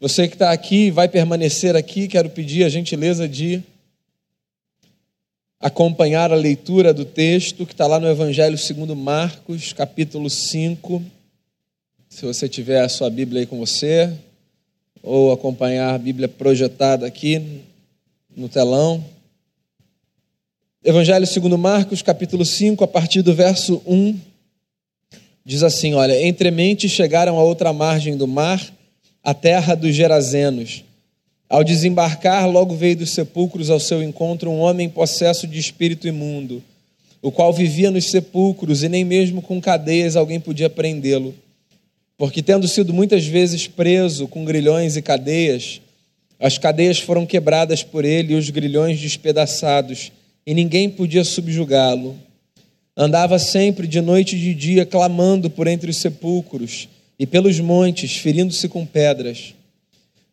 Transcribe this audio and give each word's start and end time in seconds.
Você 0.00 0.28
que 0.28 0.36
está 0.36 0.52
aqui 0.52 0.86
e 0.86 0.90
vai 0.92 1.08
permanecer 1.08 1.74
aqui, 1.74 2.06
quero 2.06 2.30
pedir 2.30 2.62
a 2.62 2.68
gentileza 2.68 3.28
de 3.28 3.60
acompanhar 5.58 6.30
a 6.30 6.36
leitura 6.36 6.94
do 6.94 7.04
texto 7.04 7.66
que 7.66 7.72
está 7.72 7.84
lá 7.84 7.98
no 7.98 8.06
Evangelho 8.06 8.56
segundo 8.56 8.94
Marcos, 8.94 9.72
capítulo 9.72 10.30
5. 10.30 11.02
Se 12.08 12.24
você 12.24 12.48
tiver 12.48 12.80
a 12.80 12.88
sua 12.88 13.10
Bíblia 13.10 13.40
aí 13.40 13.46
com 13.46 13.58
você, 13.58 14.16
ou 15.02 15.32
acompanhar 15.32 15.92
a 15.92 15.98
Bíblia 15.98 16.28
projetada 16.28 17.04
aqui 17.04 17.64
no 18.36 18.48
telão. 18.48 19.04
Evangelho 20.84 21.26
segundo 21.26 21.58
Marcos, 21.58 22.02
capítulo 22.02 22.44
5, 22.44 22.84
a 22.84 22.88
partir 22.88 23.22
do 23.22 23.34
verso 23.34 23.82
1, 23.84 24.16
diz 25.44 25.64
assim, 25.64 25.94
olha, 25.94 26.24
entremente 26.24 26.88
chegaram 26.88 27.36
a 27.36 27.42
outra 27.42 27.72
margem 27.72 28.16
do 28.16 28.28
mar, 28.28 28.77
a 29.22 29.34
terra 29.34 29.74
dos 29.74 29.94
Gerazenos. 29.94 30.84
Ao 31.48 31.64
desembarcar, 31.64 32.48
logo 32.48 32.74
veio 32.74 32.96
dos 32.96 33.10
sepulcros 33.10 33.70
ao 33.70 33.80
seu 33.80 34.02
encontro 34.02 34.50
um 34.50 34.60
homem 34.60 34.88
possesso 34.88 35.46
de 35.46 35.58
espírito 35.58 36.06
imundo, 36.06 36.62
o 37.22 37.32
qual 37.32 37.52
vivia 37.52 37.90
nos 37.90 38.10
sepulcros 38.10 38.82
e 38.82 38.88
nem 38.88 39.04
mesmo 39.04 39.40
com 39.40 39.60
cadeias 39.60 40.14
alguém 40.14 40.38
podia 40.38 40.68
prendê-lo. 40.68 41.34
Porque, 42.16 42.42
tendo 42.42 42.68
sido 42.68 42.92
muitas 42.92 43.24
vezes 43.24 43.66
preso 43.66 44.28
com 44.28 44.44
grilhões 44.44 44.96
e 44.96 45.02
cadeias, 45.02 45.80
as 46.38 46.58
cadeias 46.58 46.98
foram 46.98 47.24
quebradas 47.24 47.82
por 47.82 48.04
ele 48.04 48.34
e 48.34 48.36
os 48.36 48.50
grilhões 48.50 49.00
despedaçados, 49.00 50.12
e 50.46 50.52
ninguém 50.52 50.90
podia 50.90 51.24
subjugá-lo. 51.24 52.16
Andava 52.96 53.38
sempre 53.38 53.86
de 53.86 54.00
noite 54.00 54.36
e 54.36 54.40
de 54.40 54.54
dia 54.54 54.84
clamando 54.84 55.48
por 55.48 55.66
entre 55.66 55.90
os 55.90 55.96
sepulcros 55.96 56.88
e 57.18 57.26
pelos 57.26 57.58
montes, 57.58 58.16
ferindo-se 58.16 58.68
com 58.68 58.86
pedras. 58.86 59.54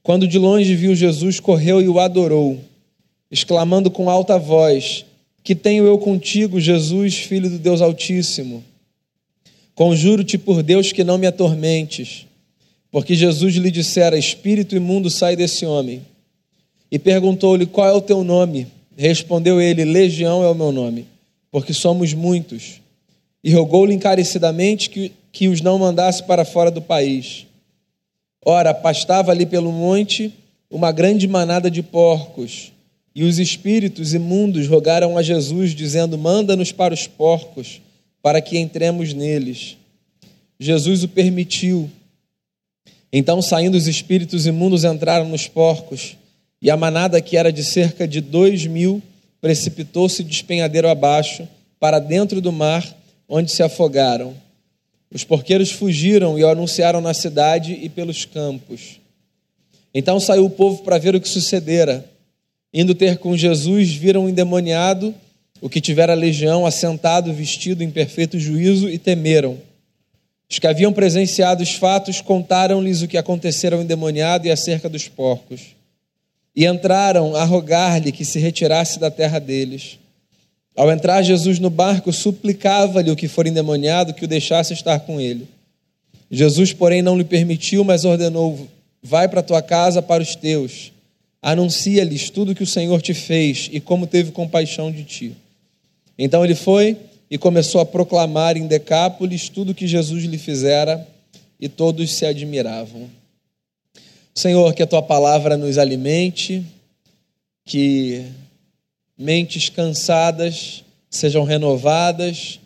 Quando 0.03 0.27
de 0.27 0.37
longe 0.37 0.75
viu 0.75 0.95
Jesus, 0.95 1.39
correu 1.39 1.81
e 1.81 1.87
o 1.87 1.99
adorou, 1.99 2.59
exclamando 3.31 3.89
com 3.89 4.09
alta 4.09 4.37
voz: 4.37 5.03
Que 5.43 5.55
tenho 5.55 5.85
eu 5.85 5.97
contigo, 5.97 6.59
Jesus, 6.59 7.15
filho 7.15 7.49
do 7.49 7.57
Deus 7.57 7.81
Altíssimo? 7.81 8.63
Conjuro-te 9.73 10.37
por 10.37 10.61
Deus 10.61 10.91
que 10.91 11.03
não 11.03 11.17
me 11.17 11.27
atormentes. 11.27 12.27
Porque 12.91 13.15
Jesus 13.15 13.55
lhe 13.55 13.71
dissera: 13.71 14.17
Espírito 14.17 14.75
imundo, 14.75 15.09
sai 15.09 15.35
desse 15.35 15.65
homem. 15.65 16.01
E 16.91 16.99
perguntou-lhe: 16.99 17.65
Qual 17.65 17.89
é 17.89 17.93
o 17.93 18.01
teu 18.01 18.23
nome? 18.23 18.67
Respondeu 18.95 19.59
ele: 19.59 19.83
Legião 19.83 20.43
é 20.43 20.49
o 20.49 20.55
meu 20.55 20.71
nome, 20.71 21.07
porque 21.51 21.73
somos 21.73 22.13
muitos. 22.13 22.79
E 23.45 23.53
rogou-lhe 23.53 23.93
encarecidamente 23.93 24.89
que, 24.89 25.11
que 25.31 25.47
os 25.47 25.61
não 25.61 25.77
mandasse 25.77 26.23
para 26.23 26.43
fora 26.43 26.71
do 26.71 26.81
país. 26.81 27.45
Ora, 28.43 28.73
pastava 28.73 29.31
ali 29.31 29.45
pelo 29.45 29.71
monte 29.71 30.33
uma 30.69 30.91
grande 30.91 31.27
manada 31.27 31.69
de 31.69 31.83
porcos, 31.83 32.71
e 33.13 33.23
os 33.23 33.37
espíritos 33.37 34.15
imundos 34.15 34.67
rogaram 34.67 35.15
a 35.15 35.21
Jesus, 35.21 35.75
dizendo: 35.75 36.17
Manda-nos 36.17 36.71
para 36.71 36.93
os 36.93 37.05
porcos, 37.05 37.81
para 38.21 38.41
que 38.41 38.57
entremos 38.57 39.13
neles. 39.13 39.77
Jesus 40.59 41.03
o 41.03 41.07
permitiu. 41.07 41.89
Então, 43.13 43.41
saindo 43.43 43.77
os 43.77 43.87
espíritos 43.87 44.47
imundos, 44.47 44.83
entraram 44.83 45.29
nos 45.29 45.47
porcos, 45.47 46.17
e 46.59 46.71
a 46.71 46.75
manada, 46.75 47.21
que 47.21 47.37
era 47.37 47.53
de 47.53 47.63
cerca 47.63 48.07
de 48.07 48.21
dois 48.21 48.65
mil, 48.65 49.03
precipitou-se 49.39 50.23
despenhadeiro 50.23 50.89
abaixo, 50.89 51.47
para 51.79 51.99
dentro 51.99 52.41
do 52.41 52.51
mar, 52.51 52.83
onde 53.27 53.51
se 53.51 53.63
afogaram. 53.63 54.35
Os 55.11 55.23
porqueiros 55.23 55.71
fugiram 55.71 56.37
e 56.37 56.43
o 56.43 56.49
anunciaram 56.49 57.01
na 57.01 57.13
cidade 57.13 57.73
e 57.73 57.89
pelos 57.89 58.25
campos. 58.25 58.99
Então 59.93 60.19
saiu 60.19 60.45
o 60.45 60.49
povo 60.49 60.83
para 60.83 60.97
ver 60.97 61.15
o 61.15 61.21
que 61.21 61.29
sucedera. 61.29 62.05
Indo 62.73 62.93
ter 62.93 63.17
com 63.17 63.37
Jesus, 63.37 63.93
viram 63.93 64.25
um 64.25 64.29
endemoniado, 64.29 65.15
o 65.61 65.69
que 65.69 65.79
tivera 65.79 66.13
legião, 66.13 66.65
assentado, 66.65 67.33
vestido 67.33 67.81
em 67.81 67.89
perfeito 67.89 68.37
juízo, 68.37 68.89
e 68.89 68.97
temeram. 68.97 69.57
Os 70.49 70.59
que 70.59 70.67
haviam 70.67 70.91
presenciado 70.91 71.63
os 71.63 71.75
fatos 71.75 72.19
contaram-lhes 72.19 73.01
o 73.01 73.07
que 73.07 73.17
acontecera 73.17 73.75
ao 73.75 73.81
endemoniado 73.81 74.47
e 74.47 74.51
acerca 74.51 74.89
dos 74.89 75.07
porcos. 75.07 75.61
E 76.53 76.65
entraram 76.65 77.35
a 77.35 77.43
rogar-lhe 77.45 78.11
que 78.11 78.25
se 78.25 78.37
retirasse 78.37 78.99
da 78.99 79.09
terra 79.09 79.39
deles. 79.39 79.97
Ao 80.75 80.91
entrar 80.91 81.21
Jesus 81.23 81.59
no 81.59 81.69
barco, 81.69 82.11
suplicava-lhe 82.11 83.09
o 83.09 83.15
que 83.15 83.27
for 83.27 83.47
endemoniado 83.47 84.13
que 84.13 84.25
o 84.25 84.27
deixasse 84.27 84.73
estar 84.73 84.99
com 84.99 85.21
ele. 85.21 85.47
Jesus, 86.29 86.73
porém, 86.73 87.01
não 87.01 87.17
lhe 87.17 87.23
permitiu, 87.23 87.83
mas 87.83 88.03
ordenou: 88.03 88.67
Vai 89.01 89.27
para 89.29 89.41
tua 89.41 89.61
casa 89.61 90.01
para 90.01 90.21
os 90.21 90.35
teus, 90.35 90.91
anuncia-lhes 91.41 92.29
tudo 92.29 92.51
o 92.51 92.55
que 92.55 92.63
o 92.63 92.67
Senhor 92.67 93.01
te 93.01 93.13
fez 93.13 93.69
e 93.71 93.79
como 93.79 94.07
teve 94.07 94.31
compaixão 94.31 94.91
de 94.91 95.03
ti. 95.03 95.33
Então 96.17 96.43
ele 96.43 96.55
foi 96.55 96.97
e 97.29 97.37
começou 97.37 97.79
a 97.79 97.85
proclamar 97.85 98.57
em 98.57 98.67
Decápolis 98.67 99.49
tudo 99.49 99.71
o 99.71 99.75
que 99.75 99.87
Jesus 99.87 100.23
lhe 100.23 100.37
fizera, 100.37 101.07
e 101.59 101.69
todos 101.69 102.13
se 102.13 102.25
admiravam. 102.25 103.09
Senhor, 104.33 104.73
que 104.73 104.83
a 104.83 104.87
tua 104.87 105.01
palavra 105.01 105.55
nos 105.55 105.77
alimente, 105.77 106.63
que 107.63 108.25
mentes 109.17 109.69
cansadas 109.69 110.83
sejam 111.09 111.43
renovadas 111.43 112.59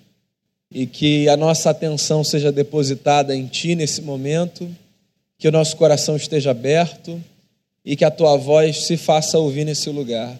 e 0.71 0.85
que 0.85 1.27
a 1.29 1.37
nossa 1.37 1.69
atenção 1.69 2.23
seja 2.23 2.51
depositada 2.51 3.35
em 3.35 3.45
Ti 3.45 3.75
nesse 3.75 4.01
momento, 4.01 4.69
que 5.37 5.47
o 5.47 5.51
nosso 5.51 5.75
coração 5.77 6.15
esteja 6.15 6.51
aberto 6.51 7.21
e 7.85 7.95
que 7.95 8.05
a 8.05 8.11
Tua 8.11 8.35
voz 8.37 8.85
se 8.85 8.97
faça 8.97 9.37
ouvir 9.37 9.65
nesse 9.65 9.89
lugar. 9.89 10.37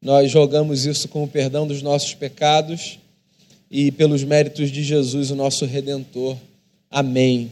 Nós 0.00 0.30
jogamos 0.30 0.84
isso 0.84 1.08
com 1.08 1.22
o 1.22 1.28
perdão 1.28 1.66
dos 1.66 1.82
nossos 1.82 2.14
pecados 2.14 2.98
e 3.70 3.90
pelos 3.90 4.24
méritos 4.24 4.70
de 4.70 4.82
Jesus, 4.82 5.30
o 5.30 5.36
nosso 5.36 5.64
Redentor. 5.64 6.36
Amém. 6.90 7.50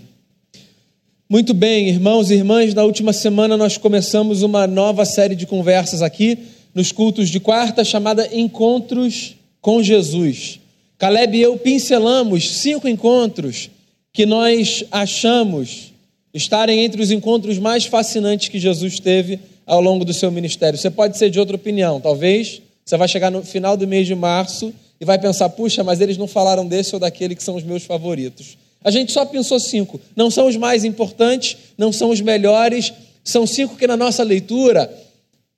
Muito 1.28 1.54
bem, 1.54 1.88
irmãos 1.88 2.31
e 2.31 2.34
irmãs, 2.34 2.75
na 2.75 2.82
última 2.82 3.12
semana 3.12 3.56
nós 3.56 3.77
começamos 3.77 4.42
uma 4.42 4.66
nova 4.66 5.04
série 5.04 5.37
de 5.37 5.47
conversas 5.47 6.03
aqui 6.03 6.38
nos 6.75 6.93
cultos 6.93 7.29
de 7.29 7.41
quarta, 7.41 7.85
chamada 7.85 8.29
Encontros 8.33 9.37
com 9.61 9.83
Jesus. 9.83 10.61
Caleb 10.99 11.39
e 11.39 11.43
eu 11.43 11.57
pincelamos 11.57 12.59
cinco 12.59 12.87
encontros 12.87 13.71
que 14.13 14.27
nós 14.27 14.85
achamos 14.91 15.93
estarem 16.33 16.85
entre 16.85 17.03
os 17.03 17.11
encontros 17.11 17.59
mais 17.59 17.85
fascinantes 17.87 18.49
que 18.49 18.59
Jesus 18.59 19.01
teve 19.01 19.41
ao 19.67 19.81
longo 19.81 20.05
do 20.05 20.13
seu 20.13 20.31
ministério. 20.31 20.79
Você 20.79 20.91
pode 20.91 21.17
ser 21.17 21.31
de 21.31 21.41
outra 21.41 21.57
opinião, 21.57 22.01
talvez 22.01 22.61
você 22.85 22.97
vai 22.97 23.09
chegar 23.09 23.31
no 23.31 23.43
final 23.43 23.77
do 23.77 23.87
mês 23.87 24.07
de 24.07 24.15
março 24.15 24.73
e 25.01 25.05
vai 25.05 25.19
pensar: 25.19 25.49
puxa, 25.51 25.85
mas 25.85 26.01
eles 26.01 26.17
não 26.17 26.27
falaram 26.27 26.67
desse 26.67 26.95
ou 26.95 27.01
daquele 27.01 27.35
que 27.35 27.43
são 27.43 27.57
os 27.57 27.63
meus 27.63 27.85
favoritos. 27.85 28.59
A 28.83 28.91
gente 28.91 29.13
só 29.13 29.25
pensou 29.25 29.61
cinco. 29.61 30.01
Não 30.17 30.31
são 30.31 30.49
os 30.49 30.57
mais 30.57 30.85
importantes, 30.85 31.57
não 31.77 31.93
são 31.93 32.11
os 32.11 32.21
melhores, 32.21 32.93
são 33.23 33.47
cinco 33.47 33.77
que 33.77 33.87
na 33.87 33.97
nossa 33.97 34.23
leitura 34.23 34.91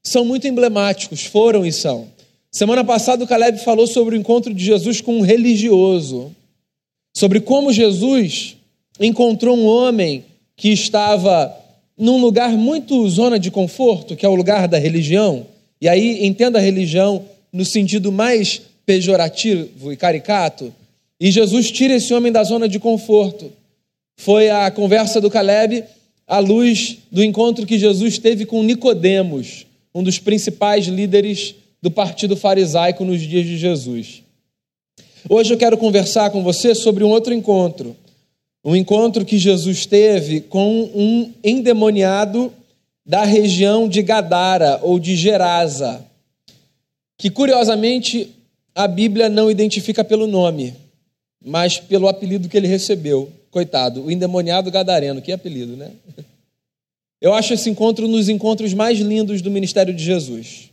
são 0.02 0.24
muito 0.24 0.46
emblemáticos, 0.46 1.24
foram 1.24 1.64
e 1.64 1.72
são. 1.72 2.08
Semana 2.50 2.84
passada 2.84 3.24
o 3.24 3.26
Caleb 3.26 3.58
falou 3.58 3.86
sobre 3.86 4.16
o 4.16 4.18
encontro 4.18 4.52
de 4.52 4.64
Jesus 4.64 5.00
com 5.00 5.18
um 5.18 5.22
religioso, 5.22 6.34
sobre 7.16 7.40
como 7.40 7.72
Jesus 7.72 8.56
encontrou 9.00 9.56
um 9.56 9.66
homem 9.66 10.24
que 10.56 10.68
estava 10.68 11.56
num 11.96 12.20
lugar 12.20 12.50
muito 12.52 13.08
zona 13.08 13.38
de 13.38 13.50
conforto, 13.50 14.16
que 14.16 14.26
é 14.26 14.28
o 14.28 14.34
lugar 14.34 14.68
da 14.68 14.78
religião. 14.78 15.46
E 15.80 15.88
aí 15.88 16.26
entenda 16.26 16.58
a 16.58 16.62
religião 16.62 17.24
no 17.52 17.64
sentido 17.64 18.10
mais 18.10 18.62
pejorativo 18.84 19.92
e 19.92 19.96
caricato. 19.96 20.74
E 21.20 21.30
Jesus 21.30 21.70
tira 21.70 21.94
esse 21.94 22.12
homem 22.12 22.32
da 22.32 22.42
zona 22.42 22.68
de 22.68 22.78
conforto. 22.78 23.52
Foi 24.16 24.50
a 24.50 24.70
conversa 24.70 25.20
do 25.20 25.30
Caleb 25.30 25.84
à 26.26 26.38
luz 26.38 26.98
do 27.10 27.22
encontro 27.22 27.66
que 27.66 27.78
Jesus 27.78 28.18
teve 28.18 28.44
com 28.44 28.62
Nicodemos, 28.62 29.66
um 29.94 30.02
dos 30.02 30.18
principais 30.18 30.86
líderes 30.86 31.54
do 31.80 31.90
partido 31.90 32.36
farisaico 32.36 33.04
nos 33.04 33.20
dias 33.20 33.44
de 33.44 33.58
Jesus. 33.58 34.22
Hoje 35.28 35.52
eu 35.52 35.58
quero 35.58 35.76
conversar 35.76 36.30
com 36.30 36.42
você 36.42 36.74
sobre 36.74 37.04
um 37.04 37.10
outro 37.10 37.32
encontro. 37.32 37.96
Um 38.64 38.76
encontro 38.76 39.24
que 39.24 39.38
Jesus 39.38 39.86
teve 39.86 40.40
com 40.40 40.90
um 40.94 41.32
endemoniado 41.42 42.52
da 43.04 43.24
região 43.24 43.88
de 43.88 44.02
Gadara 44.02 44.78
ou 44.82 44.98
de 44.98 45.16
Gerasa, 45.16 46.04
que 47.18 47.28
curiosamente 47.28 48.30
a 48.74 48.86
Bíblia 48.86 49.28
não 49.28 49.50
identifica 49.50 50.04
pelo 50.04 50.26
nome, 50.26 50.74
mas 51.44 51.78
pelo 51.78 52.08
apelido 52.08 52.48
que 52.48 52.56
ele 52.56 52.68
recebeu. 52.68 53.30
Coitado, 53.50 54.04
o 54.04 54.10
endemoniado 54.10 54.70
gadareno, 54.70 55.20
que 55.20 55.30
apelido, 55.30 55.76
né? 55.76 55.90
Eu 57.22 57.32
acho 57.32 57.54
esse 57.54 57.70
encontro 57.70 58.08
um 58.08 58.10
dos 58.10 58.28
encontros 58.28 58.74
mais 58.74 58.98
lindos 58.98 59.40
do 59.40 59.48
ministério 59.48 59.94
de 59.94 60.02
Jesus. 60.02 60.70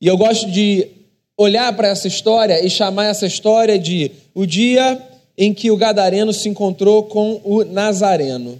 E 0.00 0.06
eu 0.06 0.16
gosto 0.16 0.50
de 0.50 0.88
olhar 1.36 1.70
para 1.76 1.88
essa 1.88 2.08
história 2.08 2.64
e 2.64 2.70
chamar 2.70 3.04
essa 3.04 3.26
história 3.26 3.78
de 3.78 4.10
o 4.34 4.46
dia 4.46 4.98
em 5.36 5.52
que 5.52 5.70
o 5.70 5.76
gadareno 5.76 6.32
se 6.32 6.48
encontrou 6.48 7.02
com 7.02 7.42
o 7.44 7.64
nazareno. 7.64 8.58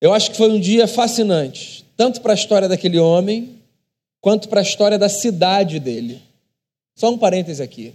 Eu 0.00 0.14
acho 0.14 0.30
que 0.30 0.36
foi 0.36 0.48
um 0.48 0.60
dia 0.60 0.86
fascinante, 0.86 1.84
tanto 1.96 2.20
para 2.20 2.34
a 2.34 2.36
história 2.36 2.68
daquele 2.68 3.00
homem, 3.00 3.56
quanto 4.20 4.48
para 4.48 4.60
a 4.60 4.62
história 4.62 4.96
da 4.96 5.08
cidade 5.08 5.80
dele. 5.80 6.22
Só 6.94 7.10
um 7.10 7.18
parêntese 7.18 7.64
aqui. 7.64 7.92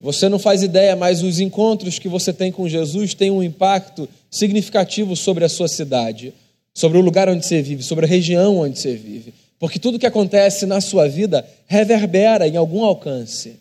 Você 0.00 0.26
não 0.26 0.38
faz 0.38 0.62
ideia, 0.62 0.96
mas 0.96 1.22
os 1.22 1.38
encontros 1.38 1.98
que 1.98 2.08
você 2.08 2.32
tem 2.32 2.50
com 2.50 2.66
Jesus 2.66 3.12
têm 3.12 3.30
um 3.30 3.42
impacto 3.42 4.08
significativo 4.30 5.14
sobre 5.14 5.44
a 5.44 5.50
sua 5.50 5.68
cidade, 5.68 6.32
sobre 6.76 6.98
o 6.98 7.00
lugar 7.00 7.26
onde 7.26 7.46
você 7.46 7.62
vive, 7.62 7.82
sobre 7.82 8.04
a 8.04 8.08
região 8.08 8.58
onde 8.58 8.78
você 8.78 8.94
vive. 8.94 9.32
Porque 9.58 9.78
tudo 9.78 9.98
que 9.98 10.04
acontece 10.04 10.66
na 10.66 10.78
sua 10.78 11.08
vida 11.08 11.48
reverbera 11.66 12.46
em 12.46 12.54
algum 12.58 12.84
alcance. 12.84 13.58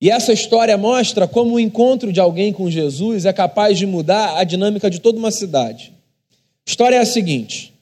E 0.00 0.08
essa 0.08 0.32
história 0.32 0.78
mostra 0.78 1.26
como 1.26 1.56
o 1.56 1.60
encontro 1.60 2.12
de 2.12 2.20
alguém 2.20 2.52
com 2.52 2.70
Jesus 2.70 3.24
é 3.24 3.32
capaz 3.32 3.76
de 3.76 3.84
mudar 3.84 4.38
a 4.38 4.44
dinâmica 4.44 4.88
de 4.88 5.00
toda 5.00 5.18
uma 5.18 5.32
cidade. 5.32 5.92
A 6.64 6.70
história 6.70 6.94
é 6.94 7.00
a 7.00 7.06
seguinte: 7.06 7.74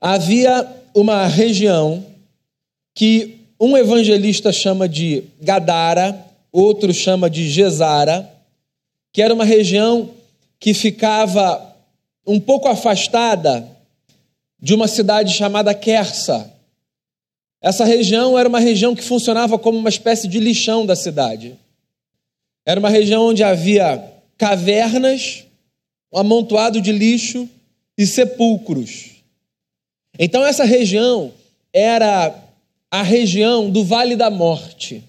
havia 0.00 0.64
uma 0.94 1.26
região 1.26 2.06
que 2.94 3.40
um 3.60 3.76
evangelista 3.76 4.52
chama 4.52 4.88
de 4.88 5.24
Gadara, 5.42 6.24
outro 6.52 6.94
chama 6.94 7.28
de 7.28 7.48
Gesara, 7.48 8.30
que 9.12 9.20
era 9.20 9.34
uma 9.34 9.44
região 9.44 10.10
que 10.60 10.72
ficava 10.72 11.67
um 12.28 12.38
pouco 12.38 12.68
afastada 12.68 13.66
de 14.60 14.74
uma 14.74 14.86
cidade 14.86 15.32
chamada 15.32 15.72
Quersa. 15.72 16.52
Essa 17.58 17.86
região 17.86 18.38
era 18.38 18.46
uma 18.46 18.60
região 18.60 18.94
que 18.94 19.02
funcionava 19.02 19.58
como 19.58 19.78
uma 19.78 19.88
espécie 19.88 20.28
de 20.28 20.38
lixão 20.38 20.84
da 20.84 20.94
cidade. 20.94 21.56
Era 22.66 22.78
uma 22.78 22.90
região 22.90 23.28
onde 23.28 23.42
havia 23.42 24.12
cavernas, 24.36 25.44
um 26.12 26.18
amontoado 26.18 26.82
de 26.82 26.92
lixo 26.92 27.48
e 27.96 28.06
sepulcros. 28.06 29.12
Então, 30.18 30.44
essa 30.44 30.64
região 30.64 31.32
era 31.72 32.34
a 32.90 33.02
região 33.02 33.70
do 33.70 33.82
Vale 33.82 34.16
da 34.16 34.28
Morte. 34.28 35.02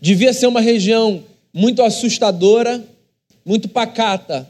Devia 0.00 0.32
ser 0.32 0.46
uma 0.46 0.62
região 0.62 1.22
muito 1.52 1.82
assustadora, 1.82 2.82
muito 3.44 3.68
pacata, 3.68 4.48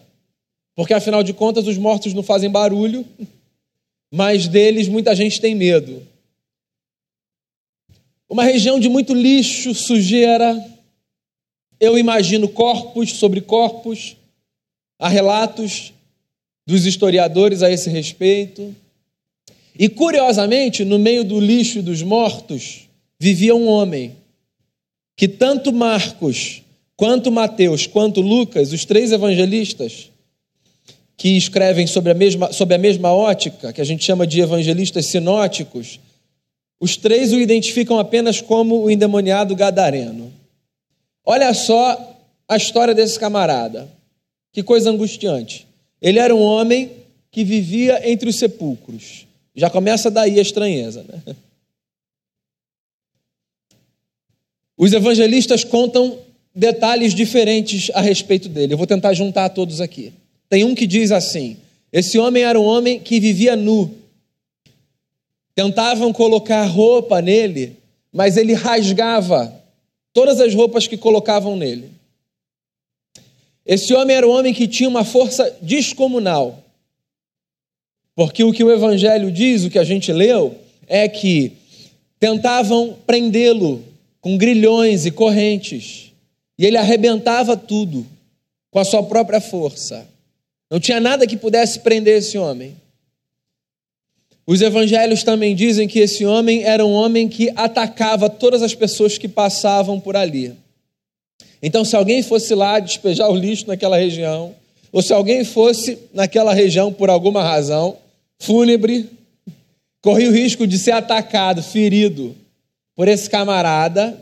porque 0.77 0.93
afinal 0.93 1.23
de 1.23 1.33
contas 1.33 1.67
os 1.67 1.79
mortos 1.79 2.13
não 2.13 2.23
fazem 2.23 2.51
barulho, 2.51 3.05
mas 4.13 4.47
deles 4.47 4.87
muita 4.87 5.17
gente 5.17 5.41
tem 5.41 5.55
medo. 5.55 6.07
Uma 8.29 8.45
região 8.45 8.79
de 8.79 8.89
muito 8.89 9.15
lixo, 9.15 9.75
sujeira. 9.75 10.63
Eu 11.81 11.97
imagino 11.97 12.47
corpos 12.49 13.15
sobre 13.15 13.41
corpos. 13.41 14.17
Há 14.99 15.09
relatos 15.09 15.95
dos 16.67 16.85
historiadores 16.85 17.63
a 17.63 17.71
esse 17.71 17.89
respeito. 17.89 18.75
E 19.79 19.89
curiosamente, 19.89 20.85
no 20.85 20.99
meio 20.99 21.25
do 21.25 21.41
lixo 21.41 21.83
dos 21.83 22.03
mortos, 22.03 22.89
vivia 23.19 23.55
um 23.55 23.67
homem 23.67 24.15
que 25.17 25.27
tanto 25.27 25.73
Marcos, 25.73 26.63
quanto 26.97 27.33
Mateus, 27.33 27.87
quanto 27.87 28.21
Lucas, 28.21 28.73
os 28.73 28.85
três 28.85 29.13
evangelistas, 29.13 30.11
que 31.17 31.37
escrevem 31.37 31.87
sobre 31.87 32.13
a 32.13 32.15
mesma, 32.15 32.53
sobre 32.53 32.75
a 32.75 32.79
mesma 32.79 33.13
ótica, 33.13 33.73
que 33.73 33.81
a 33.81 33.85
gente 33.85 34.05
chama 34.05 34.27
de 34.27 34.41
evangelistas 34.41 35.07
sinóticos, 35.07 35.99
os 36.79 36.97
três 36.97 37.33
o 37.33 37.41
identificam 37.41 37.99
apenas 37.99 38.41
como 38.41 38.83
o 38.83 38.91
endemoniado 38.91 39.57
gadareno. 39.57 40.33
Olha 41.25 41.53
só 41.55 42.17
a 42.47 42.57
história 42.57 42.95
desse 42.95 43.19
camarada. 43.19 43.89
Que 44.53 44.63
coisa 44.63 44.91
angustiante. 44.91 45.67
Ele 46.01 46.19
era 46.19 46.35
um 46.35 46.41
homem 46.41 46.93
que 47.31 47.45
vivia 47.45 48.09
entre 48.11 48.29
os 48.29 48.37
sepulcros. 48.37 49.27
Já 49.55 49.71
começa 49.71 50.11
daí 50.11 50.39
a 50.39 50.43
estranheza. 50.43 51.05
Né? 51.09 51.35
Os 54.77 54.93
evangelistas 54.93 55.65
contam 55.65 56.19
detalhes 56.55 57.15
diferentes 57.15 57.91
a 57.95 58.01
respeito 58.01 58.49
dele. 58.49 58.75
Eu 58.75 58.79
vou 58.79 58.87
tentar 58.87 59.15
juntar 59.15 59.49
todos 59.51 59.81
aqui. 59.81 60.13
Tem 60.49 60.65
um 60.65 60.75
que 60.75 60.87
diz 60.87 61.13
assim: 61.13 61.57
esse 61.93 62.19
homem 62.19 62.43
era 62.43 62.59
um 62.61 62.65
homem 62.65 63.01
que 63.01 63.19
vivia 63.19 63.57
nu. 63.57 63.95
Tentavam 65.55 66.13
colocar 66.13 66.65
roupa 66.65 67.23
nele, 67.23 67.77
mas 68.13 68.37
ele 68.37 68.53
rasgava 68.53 69.55
todas 70.13 70.41
as 70.41 70.55
roupas 70.55 70.87
que 70.87 70.97
colocavam 70.97 71.57
nele. 71.57 71.91
Esse 73.65 73.93
homem 73.95 74.17
era 74.17 74.29
um 74.29 74.31
homem 74.31 74.55
que 74.55 74.69
tinha 74.69 74.89
uma 74.89 75.05
força 75.05 75.57
descomunal. 75.61 76.63
Porque 78.15 78.45
o 78.45 78.53
que 78.53 78.63
o 78.63 78.71
Evangelho 78.71 79.31
diz, 79.31 79.65
o 79.65 79.71
que 79.71 79.79
a 79.79 79.85
gente 79.85 80.13
leu, 80.13 80.55
é 80.87 81.09
que 81.09 81.53
tentavam 82.19 82.97
prendê-lo 83.07 83.83
com 84.21 84.39
grilhões 84.39 85.05
e 85.05 85.11
correntes, 85.11 86.13
e 86.59 86.65
ele 86.65 86.77
arrebentava 86.77 87.57
tudo 87.57 88.07
com 88.71 88.79
a 88.79 88.85
sua 88.85 89.03
própria 89.03 89.41
força. 89.41 90.07
Não 90.71 90.81
tinha 90.81 91.01
nada 91.01 91.27
que 91.27 91.37
pudesse 91.37 91.81
prender 91.81 92.19
esse 92.19 92.37
homem. 92.37 92.77
Os 94.47 94.61
evangelhos 94.63 95.25
também 95.25 95.55
dizem 95.55 95.89
que 95.89 95.99
esse 95.99 96.25
homem 96.25 96.63
era 96.63 96.85
um 96.85 96.93
homem 96.93 97.29
que 97.29 97.51
atacava 97.57 98.31
todas 98.31 98.63
as 98.63 98.75
pessoas 98.75 99.19
que 99.19 99.27
passavam 99.27 99.99
por 99.99 100.17
ali. 100.17 100.55
Então, 101.61 101.85
se 101.85 101.97
alguém 101.97 102.23
fosse 102.23 102.55
lá 102.55 102.79
despejar 102.79 103.31
o 103.31 103.37
lixo 103.37 103.67
naquela 103.67 103.97
região, 103.97 104.55
ou 104.93 105.03
se 105.03 105.13
alguém 105.13 105.45
fosse 105.45 105.99
naquela 106.15 106.55
região 106.55 106.93
por 106.93 107.11
alguma 107.11 107.43
razão 107.43 107.97
fúnebre, 108.39 109.11
corria 110.01 110.29
o 110.29 110.33
risco 110.33 110.67
de 110.67 110.79
ser 110.79 110.93
atacado, 110.93 111.63
ferido 111.63 112.37
por 112.95 113.09
esse 113.09 113.29
camarada 113.29 114.17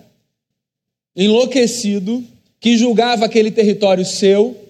enlouquecido 1.16 2.24
que 2.58 2.76
julgava 2.76 3.26
aquele 3.26 3.50
território 3.50 4.04
seu 4.04 4.63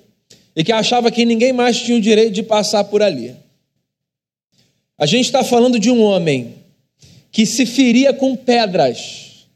e 0.57 0.63
que 0.63 0.73
achava 0.73 1.11
que 1.11 1.25
ninguém 1.25 1.53
mais 1.53 1.81
tinha 1.81 1.97
o 1.97 2.01
direito 2.01 2.33
de 2.33 2.43
passar 2.43 2.85
por 2.85 3.03
ali. 3.03 3.35
A 4.97 5.07
gente 5.07 5.27
está 5.27 5.43
falando 5.43 5.79
de 5.79 5.91
um 5.91 6.03
homem 6.03 6.55
que 7.33 7.45
se 7.45 7.67
feria 7.67 8.13
com 8.13 8.37
pedras, 8.37 9.49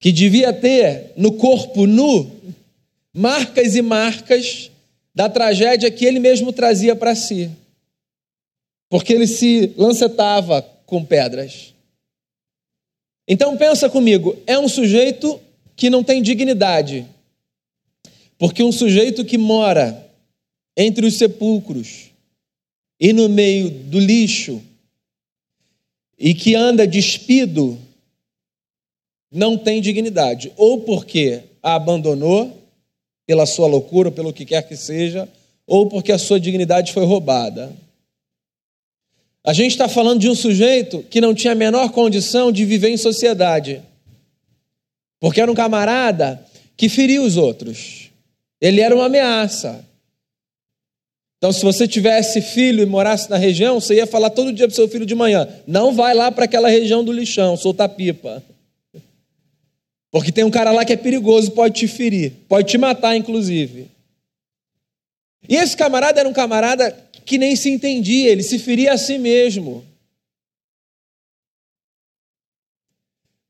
que 0.00 0.10
devia 0.10 0.52
ter 0.52 1.12
no 1.16 1.32
corpo 1.32 1.86
nu 1.86 2.30
marcas 3.12 3.76
e 3.76 3.82
marcas 3.82 4.70
da 5.14 5.28
tragédia 5.28 5.90
que 5.90 6.04
ele 6.04 6.18
mesmo 6.18 6.52
trazia 6.52 6.96
para 6.96 7.14
si, 7.14 7.50
porque 8.88 9.12
ele 9.12 9.26
se 9.26 9.72
lancetava 9.76 10.62
com 10.86 11.04
pedras. 11.04 11.74
Então 13.28 13.56
pensa 13.56 13.88
comigo, 13.88 14.36
é 14.46 14.58
um 14.58 14.68
sujeito 14.68 15.40
que 15.76 15.88
não 15.88 16.02
tem 16.02 16.22
dignidade, 16.22 17.06
porque 18.38 18.62
um 18.62 18.72
sujeito 18.72 19.24
que 19.24 19.38
mora 19.38 20.03
entre 20.76 21.06
os 21.06 21.14
sepulcros 21.14 22.10
e 22.98 23.12
no 23.12 23.28
meio 23.28 23.70
do 23.70 23.98
lixo 23.98 24.62
e 26.18 26.34
que 26.34 26.54
anda 26.54 26.86
despido, 26.86 27.78
não 29.30 29.58
tem 29.58 29.80
dignidade, 29.80 30.52
ou 30.56 30.82
porque 30.82 31.42
a 31.62 31.74
abandonou 31.74 32.62
pela 33.26 33.46
sua 33.46 33.66
loucura, 33.66 34.10
pelo 34.10 34.32
que 34.32 34.44
quer 34.44 34.66
que 34.66 34.76
seja, 34.76 35.28
ou 35.66 35.88
porque 35.88 36.12
a 36.12 36.18
sua 36.18 36.38
dignidade 36.38 36.92
foi 36.92 37.04
roubada. 37.04 37.74
A 39.42 39.52
gente 39.52 39.72
está 39.72 39.88
falando 39.88 40.20
de 40.20 40.28
um 40.28 40.34
sujeito 40.34 41.02
que 41.04 41.20
não 41.20 41.34
tinha 41.34 41.52
a 41.52 41.56
menor 41.56 41.90
condição 41.90 42.52
de 42.52 42.64
viver 42.64 42.90
em 42.90 42.96
sociedade, 42.96 43.82
porque 45.20 45.40
era 45.40 45.50
um 45.50 45.54
camarada 45.54 46.44
que 46.76 46.88
feria 46.88 47.22
os 47.22 47.36
outros, 47.36 48.10
ele 48.60 48.80
era 48.80 48.94
uma 48.94 49.06
ameaça. 49.06 49.84
Então, 51.44 51.52
se 51.52 51.62
você 51.62 51.86
tivesse 51.86 52.40
filho 52.40 52.82
e 52.82 52.86
morasse 52.86 53.28
na 53.28 53.36
região, 53.36 53.78
você 53.78 53.96
ia 53.96 54.06
falar 54.06 54.30
todo 54.30 54.50
dia 54.50 54.66
para 54.66 54.72
o 54.72 54.74
seu 54.74 54.88
filho 54.88 55.04
de 55.04 55.14
manhã: 55.14 55.46
não 55.66 55.92
vai 55.92 56.14
lá 56.14 56.32
para 56.32 56.46
aquela 56.46 56.70
região 56.70 57.04
do 57.04 57.12
lixão, 57.12 57.54
soltar 57.54 57.90
pipa. 57.90 58.42
Porque 60.10 60.32
tem 60.32 60.42
um 60.42 60.50
cara 60.50 60.72
lá 60.72 60.86
que 60.86 60.94
é 60.94 60.96
perigoso, 60.96 61.50
pode 61.50 61.74
te 61.74 61.86
ferir, 61.86 62.32
pode 62.48 62.70
te 62.70 62.78
matar, 62.78 63.14
inclusive. 63.14 63.90
E 65.46 65.56
esse 65.56 65.76
camarada 65.76 66.18
era 66.18 66.26
um 66.26 66.32
camarada 66.32 66.90
que 67.26 67.36
nem 67.36 67.54
se 67.54 67.68
entendia, 67.68 68.30
ele 68.30 68.42
se 68.42 68.58
feria 68.58 68.94
a 68.94 68.96
si 68.96 69.18
mesmo. 69.18 69.84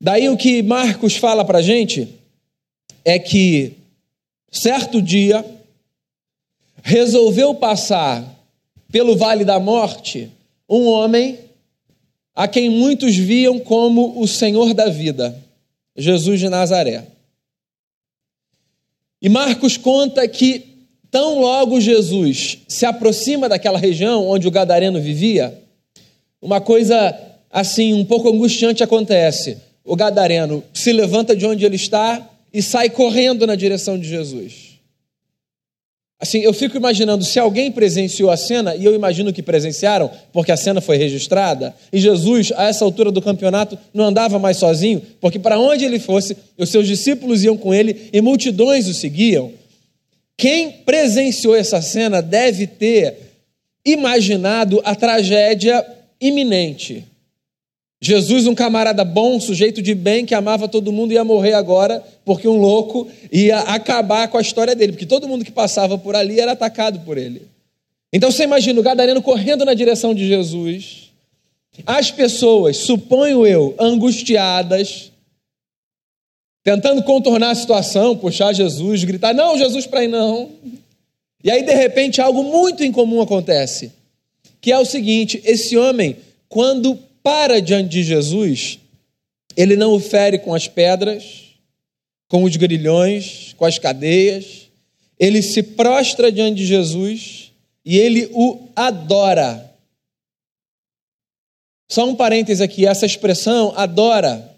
Daí 0.01 0.27
o 0.27 0.35
que 0.35 0.61
Marcos 0.61 1.15
fala 1.15 1.45
para 1.45 1.61
gente 1.61 2.09
é 3.05 3.17
que 3.17 3.71
certo 4.51 5.01
dia 5.01 5.54
resolveu 6.87 7.55
passar 7.55 8.23
pelo 8.91 9.17
vale 9.17 9.43
da 9.43 9.59
morte 9.59 10.31
um 10.69 10.85
homem 10.85 11.39
a 12.35 12.47
quem 12.47 12.69
muitos 12.69 13.15
viam 13.15 13.59
como 13.59 14.21
o 14.21 14.27
Senhor 14.27 14.73
da 14.73 14.87
vida, 14.87 15.35
Jesus 15.97 16.39
de 16.39 16.47
Nazaré. 16.47 17.07
E 19.21 19.27
Marcos 19.27 19.77
conta 19.77 20.27
que 20.27 20.75
Tão 21.15 21.39
logo 21.39 21.79
Jesus 21.79 22.57
se 22.67 22.85
aproxima 22.85 23.47
daquela 23.47 23.79
região 23.79 24.27
onde 24.27 24.49
o 24.49 24.51
gadareno 24.51 24.99
vivia, 24.99 25.57
uma 26.41 26.59
coisa 26.59 27.17
assim 27.49 27.93
um 27.93 28.03
pouco 28.03 28.27
angustiante 28.27 28.83
acontece. 28.83 29.57
O 29.85 29.95
gadareno 29.95 30.61
se 30.73 30.91
levanta 30.91 31.33
de 31.33 31.45
onde 31.45 31.65
ele 31.65 31.77
está 31.77 32.21
e 32.53 32.61
sai 32.61 32.89
correndo 32.89 33.47
na 33.47 33.55
direção 33.55 33.97
de 33.97 34.09
Jesus. 34.09 34.74
Assim, 36.19 36.39
eu 36.39 36.53
fico 36.53 36.77
imaginando 36.77 37.25
se 37.25 37.37
alguém 37.37 37.71
presenciou 37.71 38.31
a 38.31 38.37
cena, 38.37 38.73
e 38.75 38.85
eu 38.85 38.95
imagino 38.95 39.33
que 39.33 39.43
presenciaram, 39.43 40.09
porque 40.31 40.51
a 40.51 40.57
cena 40.57 40.79
foi 40.79 40.95
registrada, 40.97 41.75
e 41.91 41.99
Jesus, 41.99 42.53
a 42.55 42.69
essa 42.69 42.85
altura 42.85 43.11
do 43.11 43.21
campeonato, 43.21 43.77
não 43.93 44.05
andava 44.05 44.39
mais 44.39 44.57
sozinho, 44.57 45.01
porque 45.19 45.37
para 45.37 45.59
onde 45.59 45.83
ele 45.83 45.99
fosse, 45.99 46.37
os 46.57 46.69
seus 46.69 46.87
discípulos 46.87 47.43
iam 47.43 47.57
com 47.57 47.73
ele 47.73 48.09
e 48.13 48.21
multidões 48.21 48.87
o 48.87 48.93
seguiam. 48.93 49.51
Quem 50.37 50.71
presenciou 50.71 51.55
essa 51.55 51.81
cena 51.81 52.21
deve 52.21 52.65
ter 52.65 53.17
imaginado 53.85 54.81
a 54.83 54.95
tragédia 54.95 55.85
iminente. 56.19 57.05
Jesus, 58.01 58.45
um 58.45 58.53
camarada 58.53 59.03
bom, 59.03 59.39
sujeito 59.39 59.81
de 59.81 59.95
bem, 59.95 60.25
que 60.25 60.35
amava 60.35 60.67
todo 60.67 60.91
mundo, 60.91 61.13
ia 61.13 61.23
morrer 61.23 61.53
agora, 61.53 62.03
porque 62.23 62.47
um 62.47 62.57
louco 62.57 63.07
ia 63.31 63.59
acabar 63.59 64.27
com 64.27 64.37
a 64.37 64.41
história 64.41 64.75
dele, 64.75 64.91
porque 64.91 65.05
todo 65.05 65.27
mundo 65.27 65.45
que 65.45 65.51
passava 65.51 65.97
por 65.97 66.15
ali 66.15 66.39
era 66.39 66.51
atacado 66.51 66.99
por 66.99 67.17
ele. 67.17 67.47
Então 68.11 68.31
você 68.31 68.43
imagina 68.43 68.79
o 68.79 68.83
gadareno 68.83 69.21
correndo 69.21 69.65
na 69.65 69.73
direção 69.73 70.13
de 70.13 70.27
Jesus, 70.27 71.11
as 71.85 72.11
pessoas, 72.11 72.77
suponho 72.77 73.45
eu, 73.45 73.75
angustiadas, 73.79 75.11
tentando 76.63 77.03
contornar 77.03 77.51
a 77.51 77.55
situação, 77.55 78.15
puxar 78.17 78.53
Jesus, 78.53 79.03
gritar: 79.03 79.33
Não, 79.33 79.57
Jesus, 79.57 79.85
para 79.85 80.01
aí 80.01 80.07
não. 80.07 80.51
E 81.43 81.51
aí, 81.51 81.63
de 81.63 81.73
repente, 81.73 82.21
algo 82.21 82.43
muito 82.43 82.83
incomum 82.83 83.21
acontece, 83.21 83.91
que 84.61 84.71
é 84.71 84.79
o 84.79 84.85
seguinte: 84.85 85.41
esse 85.45 85.77
homem, 85.77 86.17
quando 86.47 86.97
para 87.25 87.59
diante 87.59 87.89
de 87.89 88.03
Jesus, 88.03 88.77
ele 89.57 89.75
não 89.75 89.95
o 89.95 89.99
fere 89.99 90.37
com 90.37 90.53
as 90.53 90.67
pedras, 90.67 91.55
com 92.27 92.43
os 92.43 92.55
grilhões, 92.55 93.55
com 93.57 93.65
as 93.65 93.79
cadeias, 93.79 94.69
ele 95.19 95.41
se 95.41 95.63
prostra 95.63 96.31
diante 96.31 96.57
de 96.57 96.67
Jesus 96.67 97.51
e 97.83 97.97
ele 97.97 98.29
o 98.31 98.67
adora. 98.75 99.73
Só 101.89 102.07
um 102.07 102.15
parêntese 102.15 102.61
aqui: 102.61 102.85
essa 102.85 103.07
expressão, 103.07 103.73
adora, 103.75 104.55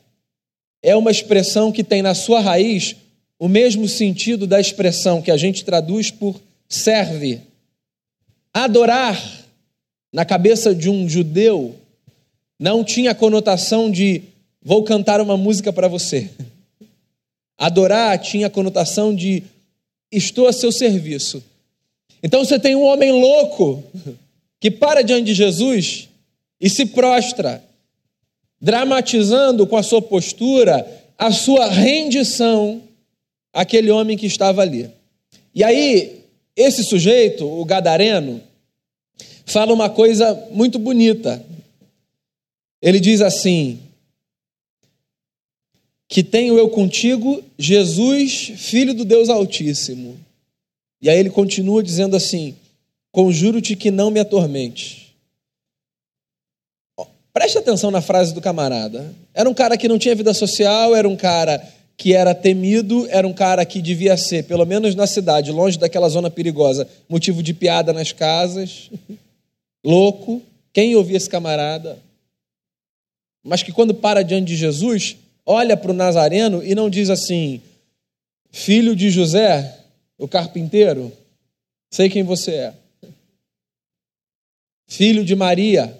é 0.83 0.93
uma 0.93 1.09
expressão 1.09 1.71
que 1.71 1.85
tem 1.85 2.01
na 2.01 2.13
sua 2.13 2.41
raiz 2.41 2.97
o 3.39 3.47
mesmo 3.47 3.87
sentido 3.87 4.45
da 4.45 4.59
expressão 4.59 5.21
que 5.21 5.31
a 5.31 5.37
gente 5.37 5.63
traduz 5.63 6.11
por 6.11 6.37
serve. 6.67 7.39
Adorar, 8.53 9.45
na 10.11 10.25
cabeça 10.25 10.75
de 10.75 10.89
um 10.89 11.07
judeu, 11.07 11.79
não 12.59 12.83
tinha 12.83 13.11
a 13.11 13.15
conotação 13.15 13.89
de 13.89 14.23
vou 14.61 14.83
cantar 14.83 15.21
uma 15.21 15.37
música 15.37 15.71
para 15.71 15.87
você. 15.87 16.29
Adorar 17.57 18.17
tinha 18.19 18.47
a 18.47 18.49
conotação 18.49 19.15
de 19.15 19.43
estou 20.11 20.47
a 20.47 20.53
seu 20.53 20.71
serviço. 20.71 21.43
Então 22.21 22.43
você 22.43 22.59
tem 22.59 22.75
um 22.75 22.83
homem 22.83 23.11
louco 23.11 23.83
que 24.59 24.71
para 24.71 25.01
diante 25.01 25.25
de 25.25 25.33
Jesus 25.33 26.09
e 26.59 26.69
se 26.69 26.85
prostra, 26.87 27.63
dramatizando 28.59 29.67
com 29.67 29.77
a 29.77 29.83
sua 29.83 30.01
postura 30.01 30.85
a 31.17 31.31
sua 31.31 31.67
rendição 31.67 32.81
àquele 33.51 33.89
homem 33.89 34.15
que 34.15 34.27
estava 34.27 34.61
ali. 34.61 34.89
E 35.53 35.63
aí, 35.63 36.23
esse 36.55 36.83
sujeito, 36.83 37.45
o 37.45 37.65
gadareno, 37.65 38.41
fala 39.45 39.73
uma 39.73 39.89
coisa 39.89 40.47
muito 40.51 40.77
bonita. 40.77 41.43
Ele 42.81 42.99
diz 42.99 43.21
assim: 43.21 43.79
Que 46.07 46.23
tenho 46.23 46.57
eu 46.57 46.69
contigo, 46.69 47.43
Jesus, 47.57 48.53
filho 48.57 48.93
do 48.93 49.05
Deus 49.05 49.29
Altíssimo. 49.29 50.17
E 51.01 51.09
aí 51.09 51.19
ele 51.19 51.29
continua 51.29 51.83
dizendo 51.83 52.15
assim: 52.15 52.55
Conjuro-te 53.11 53.75
que 53.75 53.91
não 53.91 54.11
me 54.11 54.19
atormente. 54.19 55.07
Preste 57.33 57.59
atenção 57.59 57.91
na 57.91 58.01
frase 58.01 58.33
do 58.33 58.41
camarada. 58.41 59.13
Era 59.31 59.47
um 59.47 59.53
cara 59.53 59.77
que 59.77 59.87
não 59.87 59.99
tinha 59.99 60.15
vida 60.15 60.33
social, 60.33 60.95
era 60.95 61.07
um 61.07 61.15
cara 61.15 61.63
que 61.95 62.13
era 62.13 62.33
temido, 62.33 63.07
era 63.09 63.27
um 63.27 63.33
cara 63.33 63.65
que 63.65 63.81
devia 63.81 64.15
ser, 64.17 64.43
pelo 64.43 64.65
menos 64.65 64.93
na 64.95 65.07
cidade, 65.07 65.51
longe 65.51 65.79
daquela 65.79 66.09
zona 66.09 66.29
perigosa, 66.29 66.87
motivo 67.09 67.41
de 67.41 67.53
piada 67.53 67.91
nas 67.91 68.11
casas, 68.11 68.89
louco. 69.83 70.41
Quem 70.73 70.95
ouvia 70.95 71.17
esse 71.17 71.29
camarada? 71.29 71.97
Mas 73.47 73.63
que 73.63 73.71
quando 73.71 73.95
para 73.95 74.23
diante 74.23 74.47
de 74.47 74.57
Jesus, 74.57 75.15
olha 75.45 75.77
para 75.77 75.91
o 75.91 75.93
Nazareno 75.93 76.61
e 76.61 76.75
não 76.75 76.89
diz 76.89 77.09
assim: 77.09 77.61
Filho 78.51 78.93
de 78.93 79.09
José, 79.09 79.85
o 80.17 80.27
carpinteiro, 80.27 81.13
sei 81.89 82.09
quem 82.09 82.23
você 82.23 82.51
é. 82.51 82.73
Filho 84.85 85.23
de 85.23 85.33
Maria. 85.33 85.97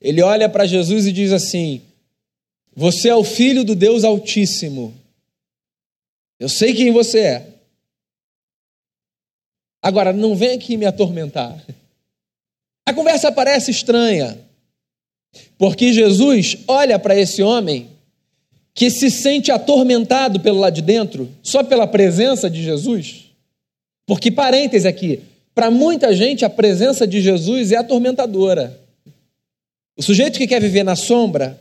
Ele 0.00 0.22
olha 0.22 0.48
para 0.48 0.64
Jesus 0.64 1.06
e 1.06 1.12
diz 1.12 1.32
assim: 1.32 1.82
Você 2.74 3.10
é 3.10 3.14
o 3.14 3.22
filho 3.22 3.62
do 3.62 3.74
Deus 3.74 4.02
Altíssimo. 4.02 4.94
Eu 6.38 6.48
sei 6.48 6.72
quem 6.72 6.90
você 6.90 7.20
é. 7.20 7.46
Agora, 9.82 10.14
não 10.14 10.34
vem 10.34 10.52
aqui 10.52 10.78
me 10.78 10.86
atormentar. 10.86 11.62
A 12.88 12.94
conversa 12.94 13.30
parece 13.30 13.70
estranha. 13.70 14.49
Porque 15.56 15.92
Jesus 15.92 16.58
olha 16.66 16.98
para 16.98 17.18
esse 17.18 17.42
homem 17.42 17.88
que 18.74 18.90
se 18.90 19.10
sente 19.10 19.50
atormentado 19.50 20.40
pelo 20.40 20.58
lado 20.58 20.74
de 20.74 20.82
dentro, 20.82 21.30
só 21.42 21.62
pela 21.62 21.86
presença 21.86 22.48
de 22.48 22.62
Jesus. 22.62 23.26
Porque, 24.06 24.30
parêntese 24.30 24.88
aqui, 24.88 25.22
para 25.54 25.70
muita 25.70 26.14
gente 26.14 26.44
a 26.44 26.50
presença 26.50 27.06
de 27.06 27.20
Jesus 27.20 27.72
é 27.72 27.76
atormentadora. 27.76 28.80
O 29.96 30.02
sujeito 30.02 30.38
que 30.38 30.46
quer 30.46 30.60
viver 30.60 30.82
na 30.82 30.96
sombra, 30.96 31.60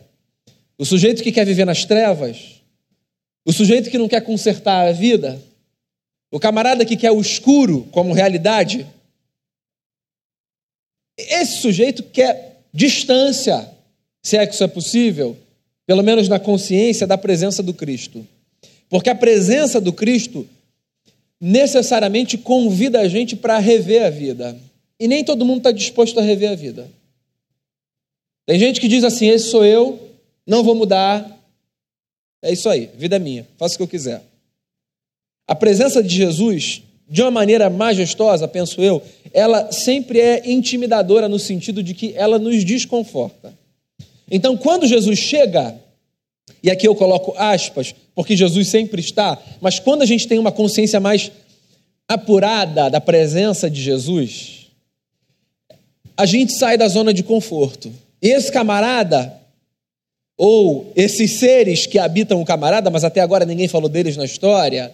o 0.78 0.86
sujeito 0.86 1.22
que 1.22 1.32
quer 1.32 1.46
viver 1.46 1.66
nas 1.66 1.84
trevas, 1.84 2.62
o 3.46 3.52
sujeito 3.52 3.90
que 3.90 3.98
não 3.98 4.08
quer 4.08 4.22
consertar 4.22 4.88
a 4.88 4.92
vida, 4.92 5.42
o 6.32 6.40
camarada 6.40 6.86
que 6.86 6.96
quer 6.96 7.12
o 7.12 7.20
escuro 7.20 7.88
como 7.92 8.14
realidade, 8.14 8.88
esse 11.18 11.58
sujeito 11.62 12.04
quer 12.04 12.49
distância, 12.74 13.70
se 14.22 14.38
é 14.38 14.46
que 14.46 14.54
isso 14.54 14.64
é 14.64 14.68
possível, 14.68 15.38
pelo 15.86 16.04
menos 16.04 16.28
na 16.28 16.40
consciência 16.40 17.08
da 17.08 17.18
presença 17.18 17.64
do 17.64 17.74
Cristo. 17.74 18.26
Porque 18.90 19.10
a 19.10 19.16
presença 19.16 19.80
do 19.80 19.94
Cristo 19.94 20.48
necessariamente 21.40 22.38
convida 22.38 23.00
a 23.00 23.08
gente 23.08 23.36
para 23.36 23.58
rever 23.60 24.06
a 24.06 24.10
vida. 24.10 24.58
E 25.00 25.08
nem 25.08 25.24
todo 25.24 25.46
mundo 25.46 25.60
está 25.60 25.72
disposto 25.72 26.20
a 26.20 26.24
rever 26.24 26.52
a 26.52 26.56
vida. 26.56 26.90
Tem 28.46 28.60
gente 28.60 28.82
que 28.82 28.88
diz 28.88 29.04
assim: 29.04 29.28
esse 29.28 29.50
sou 29.50 29.64
eu, 29.64 30.00
não 30.46 30.64
vou 30.64 30.76
mudar. 30.76 31.38
É 32.42 32.52
isso 32.52 32.70
aí, 32.70 32.90
vida 32.96 33.18
é 33.18 33.20
minha, 33.20 33.48
faço 33.58 33.76
o 33.76 33.78
que 33.78 33.84
eu 33.84 33.88
quiser. 33.88 34.24
A 35.48 35.56
presença 35.56 36.02
de 36.02 36.16
Jesus 36.16 36.84
de 37.10 37.22
uma 37.22 37.32
maneira 37.32 37.70
majestosa, 37.70 38.48
penso 38.48 38.82
eu, 38.82 39.02
ela 39.34 39.72
sempre 39.72 40.20
é 40.20 40.50
intimidadora 40.50 41.28
no 41.28 41.40
sentido 41.40 41.82
de 41.82 41.94
que 41.94 42.14
ela 42.16 42.38
nos 42.38 42.64
desconforta. 42.64 43.54
Então, 44.30 44.56
quando 44.56 44.86
Jesus 44.86 45.18
chega, 45.18 45.76
e 46.62 46.70
aqui 46.70 46.88
eu 46.88 46.94
coloco 46.94 47.34
aspas, 47.36 47.96
porque 48.14 48.36
Jesus 48.36 48.68
sempre 48.68 49.02
está, 49.02 49.38
mas 49.60 49.80
quando 49.80 50.04
a 50.04 50.06
gente 50.06 50.28
tem 50.28 50.38
uma 50.38 50.52
consciência 50.52 51.00
mais 51.00 51.32
apurada 52.08 52.90
da 52.90 53.02
presença 53.02 53.70
de 53.70 53.82
Jesus, 53.82 54.68
a 56.16 56.26
gente 56.26 56.54
sai 56.54 56.78
da 56.78 56.88
zona 56.88 57.14
de 57.14 57.24
conforto. 57.24 57.92
E 58.22 58.28
esse 58.28 58.52
camarada, 58.52 59.34
ou 60.38 60.92
esses 60.96 61.34
seres 61.34 61.86
que 61.86 61.98
habitam 61.98 62.42
o 62.42 62.46
camarada, 62.46 62.90
mas 62.90 63.04
até 63.04 63.22
agora 63.22 63.46
ninguém 63.46 63.68
falou 63.68 63.90
deles 63.90 64.18
na 64.18 64.26
história, 64.26 64.94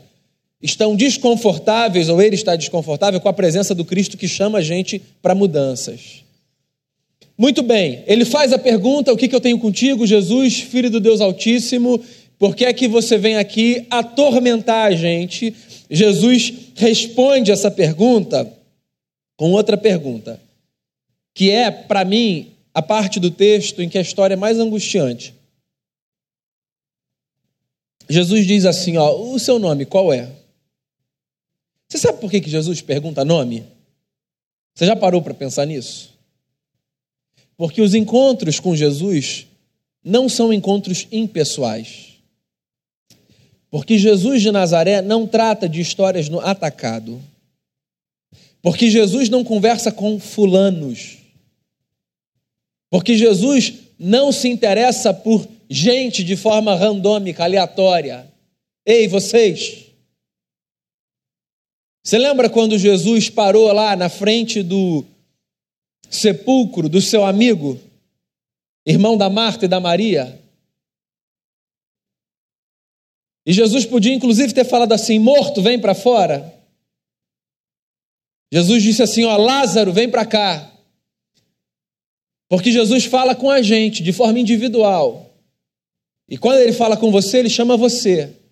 estão 0.62 0.96
desconfortáveis, 0.96 2.10
ou 2.10 2.22
ele 2.22 2.36
está 2.36 2.56
desconfortável, 2.56 3.20
com 3.20 3.30
a 3.30 3.34
presença 3.34 3.76
do 3.76 3.86
Cristo 3.86 4.18
que 4.18 4.28
chama 4.28 4.60
a 4.60 4.62
gente 4.62 5.02
para 5.22 5.36
mudanças. 5.36 6.24
Muito 7.38 7.62
bem, 7.62 8.04
ele 8.08 8.24
faz 8.24 8.54
a 8.54 8.58
pergunta: 8.58 9.12
o 9.12 9.18
que, 9.18 9.34
eu 9.34 9.42
tenho 9.42 9.60
contigo, 9.60 10.08
Jesus, 10.08 10.62
filho 10.62 10.90
do 10.90 11.00
Deus 11.00 11.20
Altíssimo? 11.22 12.02
Por 12.40 12.56
que 12.56 12.66
é 12.66 12.74
que 12.74 12.88
você 12.88 13.18
vem 13.18 13.38
aqui 13.38 13.86
atormentar 13.90 14.88
a 14.88 14.96
gente? 14.96 15.54
Jesus 15.90 16.54
responde 16.76 17.52
essa 17.52 17.70
pergunta 17.70 18.52
com 19.38 19.52
outra 19.52 19.78
pergunta, 19.78 20.40
que 21.34 21.52
é, 21.52 21.70
para 21.70 22.06
mim, 22.06 22.52
a 22.74 22.82
parte 22.82 23.20
do 23.20 23.32
texto 23.32 23.82
em 23.82 23.90
que 23.90 23.98
a 23.98 24.02
história 24.02 24.34
é 24.34 24.38
mais 24.38 24.60
angustiante. 24.60 25.34
Jesus 28.10 28.46
diz 28.46 28.66
assim: 28.66 28.98
ó, 28.98 29.14
o 29.14 29.38
seu 29.40 29.60
nome 29.60 29.86
qual 29.86 30.14
é? 30.14 30.30
Você 31.96 32.08
sabe 32.08 32.20
por 32.20 32.30
que 32.30 32.42
que 32.42 32.50
Jesus 32.50 32.82
pergunta 32.82 33.24
nome? 33.24 33.64
Você 34.74 34.86
já 34.86 34.98
parou 34.98 35.22
para 35.22 35.34
pensar 35.34 35.66
nisso? 35.66 36.14
Porque 37.56 37.82
os 37.82 37.96
encontros 37.96 38.60
com 38.60 38.76
Jesus 38.76 39.48
não 40.04 40.28
são 40.28 40.52
encontros 40.52 41.08
impessoais. 41.10 42.16
Porque 43.72 43.98
Jesus 43.98 44.42
de 44.42 44.52
Nazaré 44.52 45.02
não 45.02 45.26
trata 45.26 45.70
de 45.70 45.80
histórias 45.80 46.28
no 46.28 46.42
atacado. 46.42 47.22
Porque 48.62 48.90
Jesus 48.92 49.30
não 49.30 49.46
conversa 49.46 49.90
com 49.90 50.20
fulanos. 50.20 51.20
Porque 52.90 53.16
Jesus 53.16 53.74
não 53.98 54.34
se 54.34 54.50
interessa 54.50 55.14
por 55.14 55.48
gente 55.70 56.26
de 56.26 56.36
forma 56.36 56.76
randômica, 56.76 57.46
aleatória. 57.46 58.28
Ei, 58.86 59.08
vocês! 59.08 59.85
Você 62.06 62.20
lembra 62.20 62.48
quando 62.52 62.78
Jesus 62.78 63.32
parou 63.32 63.74
lá 63.74 63.96
na 63.96 64.10
frente 64.10 64.62
do 64.62 65.04
sepulcro 66.08 66.88
do 66.88 67.02
seu 67.02 67.26
amigo, 67.26 67.80
irmão 68.86 69.18
da 69.18 69.28
Marta 69.28 69.66
e 69.66 69.68
da 69.68 69.80
Maria? 69.80 70.40
E 73.44 73.52
Jesus 73.52 73.88
podia 73.88 74.14
inclusive 74.14 74.54
ter 74.54 74.66
falado 74.66 74.92
assim: 74.92 75.18
morto, 75.18 75.64
vem 75.64 75.80
para 75.80 75.96
fora. 75.96 76.54
Jesus 78.54 78.84
disse 78.84 79.02
assim: 79.02 79.24
ó, 79.24 79.36
Lázaro, 79.36 79.92
vem 79.92 80.08
para 80.08 80.28
cá. 80.28 80.72
Porque 82.48 82.72
Jesus 82.72 83.06
fala 83.06 83.34
com 83.34 83.50
a 83.50 83.64
gente 83.64 84.04
de 84.04 84.14
forma 84.14 84.40
individual. 84.40 85.34
E 86.30 86.38
quando 86.38 86.60
ele 86.60 86.72
fala 86.72 86.96
com 86.96 87.12
você, 87.12 87.40
ele 87.40 87.50
chama 87.50 87.76
você. 87.76 88.45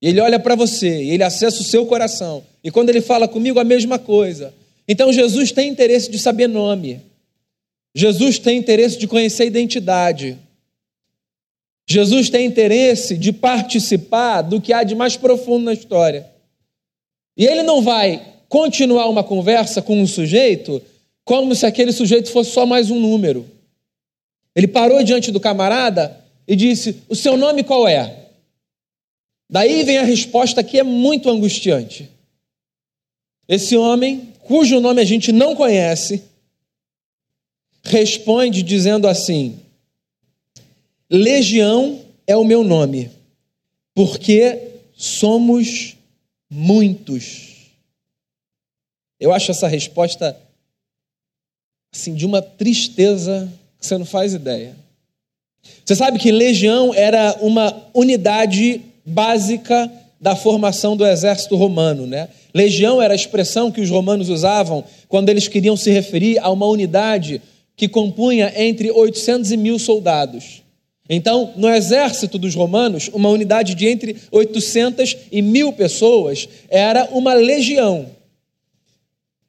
Ele 0.00 0.20
olha 0.20 0.38
para 0.38 0.54
você 0.54 0.86
ele 0.86 1.22
acessa 1.22 1.60
o 1.60 1.64
seu 1.64 1.86
coração. 1.86 2.44
E 2.62 2.70
quando 2.70 2.90
ele 2.90 3.00
fala 3.00 3.26
comigo, 3.26 3.58
a 3.58 3.64
mesma 3.64 3.98
coisa. 3.98 4.52
Então 4.86 5.12
Jesus 5.12 5.50
tem 5.52 5.68
interesse 5.68 6.10
de 6.10 6.18
saber 6.18 6.46
nome. 6.46 7.00
Jesus 7.94 8.38
tem 8.38 8.58
interesse 8.58 8.98
de 8.98 9.06
conhecer 9.06 9.46
identidade. 9.46 10.36
Jesus 11.86 12.28
tem 12.28 12.46
interesse 12.46 13.16
de 13.16 13.32
participar 13.32 14.42
do 14.42 14.60
que 14.60 14.72
há 14.72 14.82
de 14.82 14.94
mais 14.94 15.16
profundo 15.16 15.64
na 15.64 15.72
história. 15.72 16.26
E 17.36 17.46
ele 17.46 17.62
não 17.62 17.82
vai 17.82 18.22
continuar 18.48 19.08
uma 19.08 19.22
conversa 19.22 19.82
com 19.82 20.00
um 20.00 20.06
sujeito 20.06 20.80
como 21.24 21.54
se 21.54 21.66
aquele 21.66 21.92
sujeito 21.92 22.30
fosse 22.30 22.50
só 22.50 22.66
mais 22.66 22.90
um 22.90 23.00
número. 23.00 23.46
Ele 24.54 24.68
parou 24.68 25.02
diante 25.02 25.32
do 25.32 25.40
camarada 25.40 26.16
e 26.46 26.54
disse: 26.54 27.02
O 27.08 27.14
seu 27.14 27.36
nome 27.36 27.64
qual 27.64 27.88
é? 27.88 28.23
Daí 29.54 29.84
vem 29.84 29.98
a 29.98 30.02
resposta 30.02 30.64
que 30.64 30.80
é 30.80 30.82
muito 30.82 31.30
angustiante. 31.30 32.10
Esse 33.46 33.76
homem, 33.76 34.32
cujo 34.40 34.80
nome 34.80 35.00
a 35.00 35.04
gente 35.04 35.30
não 35.30 35.54
conhece, 35.54 36.24
responde 37.84 38.64
dizendo 38.64 39.06
assim: 39.06 39.60
Legião 41.08 42.04
é 42.26 42.36
o 42.36 42.42
meu 42.42 42.64
nome, 42.64 43.12
porque 43.94 44.58
somos 44.96 45.96
muitos. 46.50 47.68
Eu 49.20 49.32
acho 49.32 49.52
essa 49.52 49.68
resposta 49.68 50.36
assim 51.92 52.12
de 52.16 52.26
uma 52.26 52.42
tristeza 52.42 53.48
que 53.78 53.86
você 53.86 53.96
não 53.96 54.04
faz 54.04 54.34
ideia. 54.34 54.74
Você 55.84 55.94
sabe 55.94 56.18
que 56.18 56.32
legião 56.32 56.92
era 56.92 57.38
uma 57.40 57.88
unidade 57.94 58.82
básica 59.04 59.90
da 60.20 60.34
formação 60.34 60.96
do 60.96 61.06
exército 61.06 61.56
romano, 61.56 62.06
né? 62.06 62.28
Legião 62.54 63.02
era 63.02 63.12
a 63.12 63.16
expressão 63.16 63.70
que 63.70 63.80
os 63.80 63.90
romanos 63.90 64.28
usavam 64.28 64.84
quando 65.08 65.28
eles 65.28 65.48
queriam 65.48 65.76
se 65.76 65.90
referir 65.90 66.38
a 66.38 66.50
uma 66.50 66.66
unidade 66.66 67.42
que 67.76 67.88
compunha 67.88 68.52
entre 68.56 68.90
800 68.90 69.52
e 69.52 69.56
mil 69.56 69.78
soldados. 69.78 70.62
Então, 71.08 71.52
no 71.56 71.68
exército 71.68 72.38
dos 72.38 72.54
romanos, 72.54 73.10
uma 73.12 73.28
unidade 73.28 73.74
de 73.74 73.86
entre 73.86 74.16
800 74.30 75.16
e 75.30 75.42
mil 75.42 75.72
pessoas 75.72 76.48
era 76.70 77.04
uma 77.12 77.34
legião. 77.34 78.06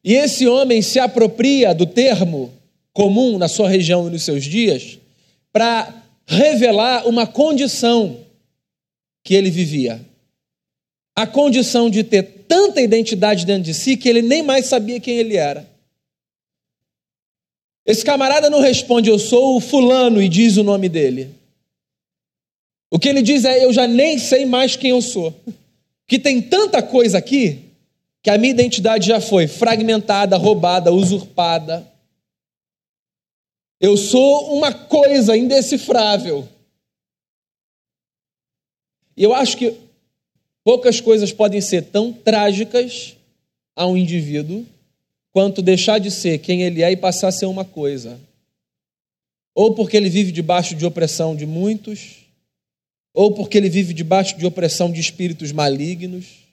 E 0.03 0.13
esse 0.13 0.47
homem 0.47 0.81
se 0.81 0.99
apropria 0.99 1.73
do 1.73 1.85
termo 1.85 2.51
comum 2.91 3.37
na 3.37 3.47
sua 3.47 3.69
região 3.69 4.07
e 4.07 4.11
nos 4.11 4.23
seus 4.23 4.43
dias 4.43 4.99
para 5.53 5.93
revelar 6.27 7.07
uma 7.07 7.25
condição 7.25 8.17
que 9.25 9.33
ele 9.33 9.49
vivia. 9.49 9.99
A 11.15 11.25
condição 11.25 11.89
de 11.89 12.03
ter 12.03 12.45
tanta 12.47 12.79
identidade 12.79 13.43
dentro 13.43 13.63
de 13.63 13.73
si 13.73 13.97
que 13.97 14.07
ele 14.07 14.21
nem 14.21 14.43
mais 14.43 14.67
sabia 14.67 14.99
quem 14.99 15.17
ele 15.17 15.35
era. 15.35 15.67
Esse 17.83 18.05
camarada 18.05 18.49
não 18.49 18.61
responde, 18.61 19.09
eu 19.09 19.17
sou 19.17 19.57
o 19.57 19.59
fulano, 19.59 20.21
e 20.21 20.29
diz 20.29 20.57
o 20.57 20.63
nome 20.63 20.87
dele. 20.87 21.31
O 22.91 22.99
que 22.99 23.09
ele 23.09 23.23
diz 23.23 23.45
é, 23.45 23.65
eu 23.65 23.73
já 23.73 23.87
nem 23.87 24.19
sei 24.19 24.45
mais 24.45 24.75
quem 24.75 24.91
eu 24.91 25.01
sou. 25.01 25.33
Que 26.07 26.19
tem 26.19 26.39
tanta 26.41 26.83
coisa 26.83 27.17
aqui 27.17 27.61
que 28.21 28.29
a 28.29 28.37
minha 28.37 28.51
identidade 28.51 29.07
já 29.07 29.19
foi 29.19 29.47
fragmentada, 29.47 30.37
roubada, 30.37 30.91
usurpada. 30.91 31.85
Eu 33.79 33.97
sou 33.97 34.55
uma 34.55 34.71
coisa 34.71 35.35
indecifrável. 35.35 36.47
E 39.15 39.23
eu 39.23 39.33
acho 39.33 39.57
que 39.57 39.73
poucas 40.63 40.99
coisas 40.99 41.31
podem 41.31 41.61
ser 41.61 41.83
tão 41.83 42.11
trágicas 42.11 43.15
a 43.75 43.85
um 43.85 43.95
indivíduo 43.95 44.65
quanto 45.31 45.61
deixar 45.61 45.99
de 45.99 46.09
ser 46.09 46.39
quem 46.39 46.63
ele 46.63 46.81
é 46.81 46.91
e 46.91 46.97
passar 46.97 47.27
a 47.27 47.31
ser 47.31 47.45
uma 47.45 47.65
coisa. 47.65 48.19
Ou 49.53 49.73
porque 49.73 49.95
ele 49.95 50.09
vive 50.09 50.31
debaixo 50.31 50.75
de 50.75 50.85
opressão 50.85 51.35
de 51.35 51.45
muitos, 51.45 52.25
ou 53.13 53.33
porque 53.33 53.57
ele 53.57 53.69
vive 53.69 53.93
debaixo 53.93 54.37
de 54.37 54.45
opressão 54.45 54.91
de 54.91 54.99
espíritos 54.99 55.51
malignos 55.51 56.45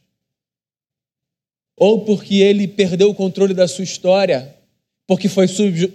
ou 1.77 2.05
porque 2.05 2.37
ele 2.37 2.69
perdeu 2.69 3.11
o 3.11 3.15
controle 3.15 3.55
da 3.55 3.67
sua 3.67 3.83
história, 3.83 4.55
porque 5.05 5.29
foi 5.29 5.47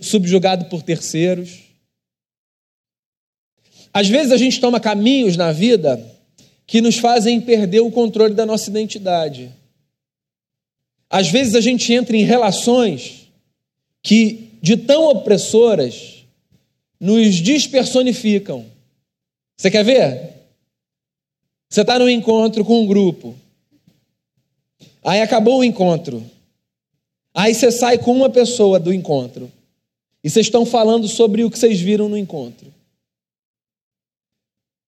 subjugado 0.01 0.65
por 0.65 0.81
terceiros. 0.81 1.59
Às 3.93 4.09
vezes 4.09 4.33
a 4.33 4.37
gente 4.37 4.59
toma 4.59 4.81
caminhos 4.81 5.37
na 5.37 5.53
vida 5.53 6.03
que 6.67 6.81
nos 6.81 6.97
fazem 6.97 7.39
perder 7.39 7.79
o 7.79 7.89
controle 7.89 8.33
da 8.33 8.45
nossa 8.45 8.69
identidade. 8.69 9.49
Às 11.09 11.29
vezes 11.29 11.55
a 11.55 11.61
gente 11.61 11.93
entra 11.93 12.15
em 12.15 12.23
relações 12.23 13.31
que, 14.03 14.51
de 14.61 14.75
tão 14.75 15.05
opressoras, 15.05 16.25
nos 16.99 17.39
despersonificam. 17.39 18.65
Você 19.55 19.71
quer 19.71 19.85
ver? 19.85 20.33
Você 21.69 21.81
está 21.81 21.97
num 21.97 22.09
encontro 22.09 22.65
com 22.65 22.81
um 22.81 22.87
grupo. 22.87 23.33
Aí 25.03 25.21
acabou 25.21 25.59
o 25.59 25.63
encontro. 25.63 26.23
Aí 27.33 27.53
você 27.53 27.71
sai 27.71 27.97
com 27.97 28.11
uma 28.11 28.29
pessoa 28.29 28.77
do 28.77 28.93
encontro. 28.93 29.49
E 30.21 30.29
vocês 30.29 30.47
estão 30.47 30.65
falando 30.65 31.07
sobre 31.07 31.45
o 31.45 31.49
que 31.49 31.57
vocês 31.57 31.79
viram 31.79 32.09
no 32.09 32.17
encontro. 32.17 32.73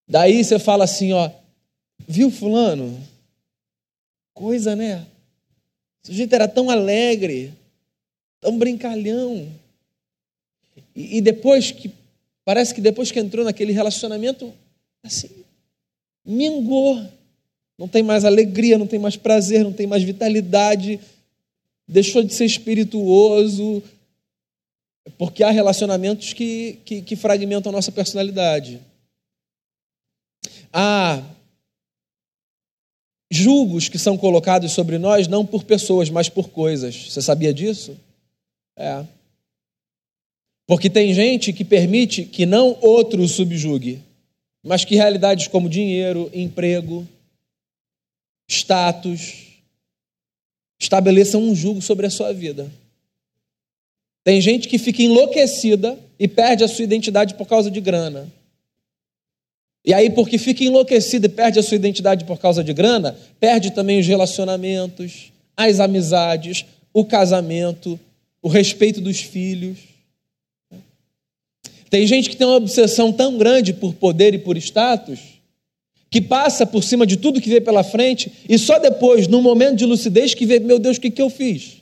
Daí 0.06 0.44
você 0.44 0.60
fala 0.60 0.84
assim, 0.84 1.14
ó, 1.14 1.30
viu 2.10 2.32
fulano? 2.32 3.00
Coisa, 4.34 4.76
né? 4.76 5.06
O 6.04 6.08
sujeito 6.08 6.34
era 6.34 6.48
tão 6.48 6.72
alegre, 6.72 7.54
tão 8.42 8.58
brincalhão. 8.58 9.48
E, 10.96 11.18
e 11.18 11.22
depois 11.22 11.72
que, 11.72 11.92
parece 12.44 12.74
que 12.74 12.82
depois 12.82 13.12
que 13.12 13.20
entrou 13.20 13.46
naquele 13.46 13.72
relacionamento, 13.72 14.52
assim, 15.04 15.30
mingou 16.26 17.08
não 17.78 17.88
tem 17.88 18.04
mais 18.04 18.26
alegria, 18.26 18.78
não 18.78 18.88
tem 18.88 19.00
mais 19.00 19.16
prazer, 19.16 19.64
não 19.64 19.72
tem 19.72 19.88
mais 19.88 20.04
vitalidade, 20.04 21.00
deixou 21.88 22.22
de 22.22 22.34
ser 22.34 22.44
espirituoso, 22.44 23.82
porque 25.18 25.44
há 25.44 25.50
relacionamentos 25.50 26.34
que, 26.34 26.78
que, 26.84 27.02
que 27.02 27.16
fragmentam 27.16 27.70
a 27.70 27.74
nossa 27.74 27.90
personalidade. 27.90 28.82
Há 30.74 31.24
julgos 33.30 33.88
que 33.88 34.00
são 34.00 34.18
colocados 34.18 34.72
sobre 34.72 34.98
nós 34.98 35.28
não 35.28 35.46
por 35.46 35.64
pessoas, 35.64 36.10
mas 36.10 36.30
por 36.30 36.50
coisas. 36.50 37.12
Você 37.12 37.22
sabia 37.22 37.54
disso? 37.54 37.96
É. 38.78 39.06
Porque 40.66 40.90
tem 40.90 41.14
gente 41.14 41.54
que 41.54 41.66
permite 41.66 42.24
que 42.26 42.46
não 42.46 42.78
outro 42.82 43.28
subjugue, 43.28 44.02
mas 44.64 44.86
que 44.86 44.96
realidades 44.96 45.48
como 45.48 45.70
dinheiro, 45.70 46.30
emprego, 46.34 47.08
status, 48.48 49.48
estabeleçam 50.80 51.42
um 51.42 51.56
jugo 51.56 51.82
sobre 51.82 52.06
a 52.06 52.10
sua 52.10 52.34
vida. 52.34 52.72
Tem 54.24 54.42
gente 54.42 54.68
que 54.68 54.78
fica 54.78 55.02
enlouquecida 55.02 55.98
e 56.20 56.28
perde 56.28 56.64
a 56.64 56.68
sua 56.68 56.84
identidade 56.84 57.34
por 57.36 57.48
causa 57.48 57.70
de 57.72 57.82
grana. 57.82 58.32
E 59.90 59.94
aí, 59.96 60.12
porque 60.12 60.38
fica 60.38 60.64
enlouquecida 60.64 61.26
e 61.26 61.30
perde 61.30 61.58
a 61.58 61.64
sua 61.64 61.74
identidade 61.74 62.24
por 62.24 62.38
causa 62.38 62.64
de 62.64 62.72
grana, 62.74 63.18
perde 63.40 63.72
também 63.72 64.00
os 64.00 64.06
relacionamentos, 64.06 65.32
as 65.58 65.80
amizades, 65.80 66.64
o 66.94 67.04
casamento, 67.04 68.00
o 68.40 68.48
respeito 68.48 69.02
dos 69.02 69.20
filhos. 69.20 69.80
Tem 71.90 72.06
gente 72.06 72.30
que 72.30 72.36
tem 72.36 72.46
uma 72.46 72.58
obsessão 72.58 73.12
tão 73.12 73.36
grande 73.36 73.74
por 73.74 73.96
poder 73.96 74.36
e 74.36 74.38
por 74.38 74.56
status, 74.58 75.22
que 76.12 76.22
passa 76.22 76.68
por 76.68 76.84
cima 76.84 77.04
de 77.04 77.18
tudo 77.18 77.42
que 77.42 77.50
vê 77.50 77.60
pela 77.60 77.84
frente 77.84 78.32
e 78.48 78.60
só 78.60 78.78
depois, 78.78 79.28
num 79.28 79.42
momento 79.42 79.78
de 79.78 79.88
lucidez, 79.88 80.36
que 80.36 80.46
vê: 80.46 80.60
meu 80.60 80.78
Deus, 80.78 80.98
o 80.98 81.02
que, 81.02 81.10
que 81.10 81.22
eu 81.24 81.32
fiz? 81.32 81.78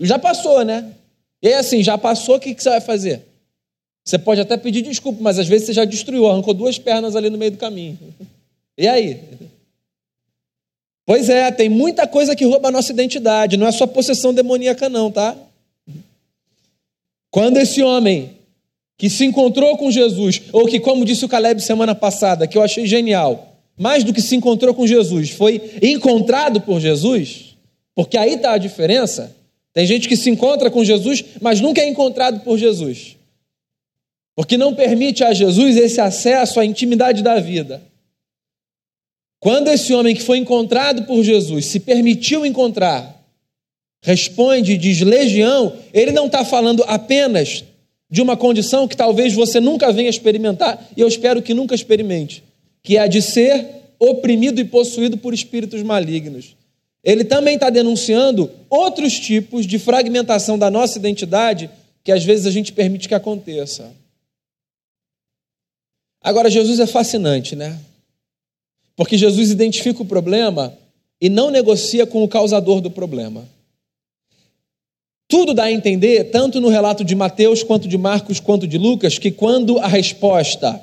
Já 0.00 0.18
passou, 0.18 0.64
né? 0.64 0.92
E 1.40 1.46
aí, 1.46 1.54
assim, 1.54 1.84
já 1.84 1.96
passou, 1.96 2.34
o 2.34 2.40
que, 2.40 2.52
que 2.52 2.60
você 2.60 2.70
vai 2.70 2.80
fazer? 2.80 3.31
Você 4.04 4.18
pode 4.18 4.40
até 4.40 4.56
pedir 4.56 4.82
desculpa, 4.82 5.18
mas 5.22 5.38
às 5.38 5.46
vezes 5.46 5.66
você 5.66 5.72
já 5.72 5.84
destruiu, 5.84 6.26
arrancou 6.26 6.52
duas 6.52 6.78
pernas 6.78 7.14
ali 7.14 7.30
no 7.30 7.38
meio 7.38 7.52
do 7.52 7.56
caminho. 7.56 7.98
E 8.76 8.88
aí? 8.88 9.20
Pois 11.06 11.28
é, 11.28 11.50
tem 11.50 11.68
muita 11.68 12.06
coisa 12.06 12.34
que 12.34 12.44
rouba 12.44 12.68
a 12.68 12.72
nossa 12.72 12.92
identidade, 12.92 13.56
não 13.56 13.66
é 13.66 13.72
só 13.72 13.86
possessão 13.86 14.32
demoníaca, 14.32 14.88
não, 14.88 15.10
tá? 15.10 15.36
Quando 17.30 17.56
esse 17.58 17.82
homem 17.82 18.36
que 18.98 19.08
se 19.08 19.24
encontrou 19.24 19.76
com 19.76 19.90
Jesus, 19.90 20.42
ou 20.52 20.66
que, 20.66 20.78
como 20.78 21.04
disse 21.04 21.24
o 21.24 21.28
Caleb 21.28 21.60
semana 21.60 21.94
passada, 21.94 22.46
que 22.46 22.56
eu 22.56 22.62
achei 22.62 22.86
genial, 22.86 23.56
mais 23.76 24.04
do 24.04 24.12
que 24.12 24.20
se 24.20 24.36
encontrou 24.36 24.74
com 24.74 24.86
Jesus, 24.86 25.30
foi 25.30 25.60
encontrado 25.82 26.60
por 26.60 26.78
Jesus, 26.80 27.56
porque 27.94 28.16
aí 28.16 28.34
está 28.34 28.52
a 28.52 28.58
diferença. 28.58 29.34
Tem 29.72 29.86
gente 29.86 30.08
que 30.08 30.16
se 30.16 30.30
encontra 30.30 30.70
com 30.70 30.84
Jesus, 30.84 31.24
mas 31.40 31.60
nunca 31.60 31.80
é 31.80 31.88
encontrado 31.88 32.40
por 32.40 32.58
Jesus, 32.58 33.16
porque 34.34 34.56
não 34.56 34.74
permite 34.74 35.22
a 35.22 35.32
Jesus 35.32 35.76
esse 35.76 36.00
acesso 36.00 36.58
à 36.58 36.64
intimidade 36.64 37.22
da 37.22 37.38
vida. 37.38 37.82
Quando 39.38 39.68
esse 39.68 39.92
homem 39.92 40.14
que 40.14 40.22
foi 40.22 40.38
encontrado 40.38 41.04
por 41.04 41.22
Jesus 41.22 41.66
se 41.66 41.80
permitiu 41.80 42.46
encontrar, 42.46 43.20
responde, 44.02 44.78
diz 44.78 45.00
legião, 45.00 45.76
ele 45.92 46.12
não 46.12 46.26
está 46.26 46.44
falando 46.44 46.84
apenas 46.86 47.64
de 48.10 48.22
uma 48.22 48.36
condição 48.36 48.86
que 48.86 48.96
talvez 48.96 49.32
você 49.32 49.58
nunca 49.58 49.92
venha 49.92 50.10
experimentar, 50.10 50.86
e 50.96 51.00
eu 51.00 51.08
espero 51.08 51.42
que 51.42 51.54
nunca 51.54 51.74
experimente, 51.74 52.44
que 52.82 52.96
é 52.96 53.00
a 53.00 53.06
de 53.06 53.22
ser 53.22 53.66
oprimido 53.98 54.60
e 54.60 54.64
possuído 54.64 55.16
por 55.16 55.32
espíritos 55.32 55.82
malignos. 55.82 56.56
Ele 57.02 57.24
também 57.24 57.54
está 57.54 57.70
denunciando 57.70 58.50
outros 58.70 59.18
tipos 59.18 59.66
de 59.66 59.78
fragmentação 59.78 60.58
da 60.58 60.70
nossa 60.70 60.98
identidade 60.98 61.68
que 62.04 62.12
às 62.12 62.24
vezes 62.24 62.46
a 62.46 62.50
gente 62.50 62.72
permite 62.72 63.08
que 63.08 63.14
aconteça. 63.14 63.90
Agora, 66.22 66.50
Jesus 66.50 66.78
é 66.78 66.86
fascinante, 66.86 67.56
né? 67.56 67.78
Porque 68.94 69.18
Jesus 69.18 69.50
identifica 69.50 70.02
o 70.02 70.06
problema 70.06 70.76
e 71.20 71.28
não 71.28 71.50
negocia 71.50 72.06
com 72.06 72.22
o 72.22 72.28
causador 72.28 72.80
do 72.80 72.90
problema. 72.90 73.48
Tudo 75.26 75.54
dá 75.54 75.64
a 75.64 75.72
entender, 75.72 76.24
tanto 76.24 76.60
no 76.60 76.68
relato 76.68 77.04
de 77.04 77.14
Mateus, 77.14 77.62
quanto 77.62 77.88
de 77.88 77.96
Marcos, 77.96 78.38
quanto 78.38 78.66
de 78.66 78.76
Lucas, 78.76 79.18
que 79.18 79.30
quando 79.30 79.78
a 79.78 79.86
resposta 79.86 80.80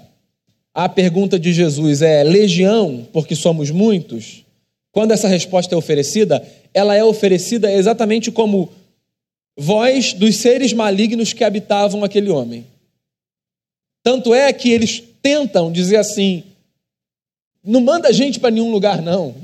à 0.73 0.89
pergunta 0.89 1.37
de 1.37 1.53
Jesus 1.53 2.01
é 2.01 2.23
legião, 2.23 3.07
porque 3.13 3.35
somos 3.35 3.69
muitos, 3.69 4.43
quando 4.91 5.11
essa 5.11 5.27
resposta 5.27 5.75
é 5.75 5.77
oferecida, 5.77 6.43
ela 6.73 6.95
é 6.95 7.03
oferecida 7.03 7.71
exatamente 7.71 8.31
como 8.31 8.71
voz 9.57 10.13
dos 10.13 10.37
seres 10.37 10.73
malignos 10.73 11.31
que 11.31 11.43
habitavam 11.43 12.03
aquele 12.03 12.29
homem. 12.29 12.65
Tanto 14.01 14.33
é 14.33 14.51
que 14.51 14.71
eles 14.71 15.03
tentam 15.21 15.71
dizer 15.71 15.97
assim: 15.97 16.43
não 17.63 17.81
manda 17.81 18.11
gente 18.11 18.39
para 18.39 18.51
nenhum 18.51 18.71
lugar, 18.71 19.01
não. 19.01 19.35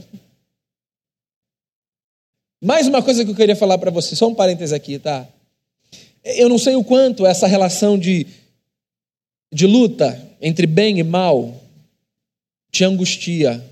Mais 2.62 2.88
uma 2.88 3.04
coisa 3.04 3.24
que 3.24 3.32
eu 3.32 3.36
queria 3.36 3.56
falar 3.56 3.78
para 3.78 3.92
você, 3.92 4.16
só 4.16 4.28
um 4.28 4.36
parêntese 4.36 4.74
aqui, 4.74 4.98
tá? 4.98 5.28
Eu 6.24 6.50
não 6.50 6.58
sei 6.58 6.76
o 6.76 6.84
quanto 6.84 7.26
essa 7.26 7.46
relação 7.46 8.00
de, 8.00 8.26
de 9.54 9.68
luta 9.68 10.20
entre 10.42 10.66
bem 10.66 10.98
e 10.98 11.04
mal 11.04 11.62
te 12.72 12.84
angustia. 12.84 13.64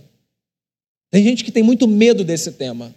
Tem 1.10 1.24
gente 1.24 1.44
que 1.44 1.52
tem 1.52 1.64
muito 1.64 1.88
medo 1.88 2.24
desse 2.24 2.52
tema. 2.52 2.94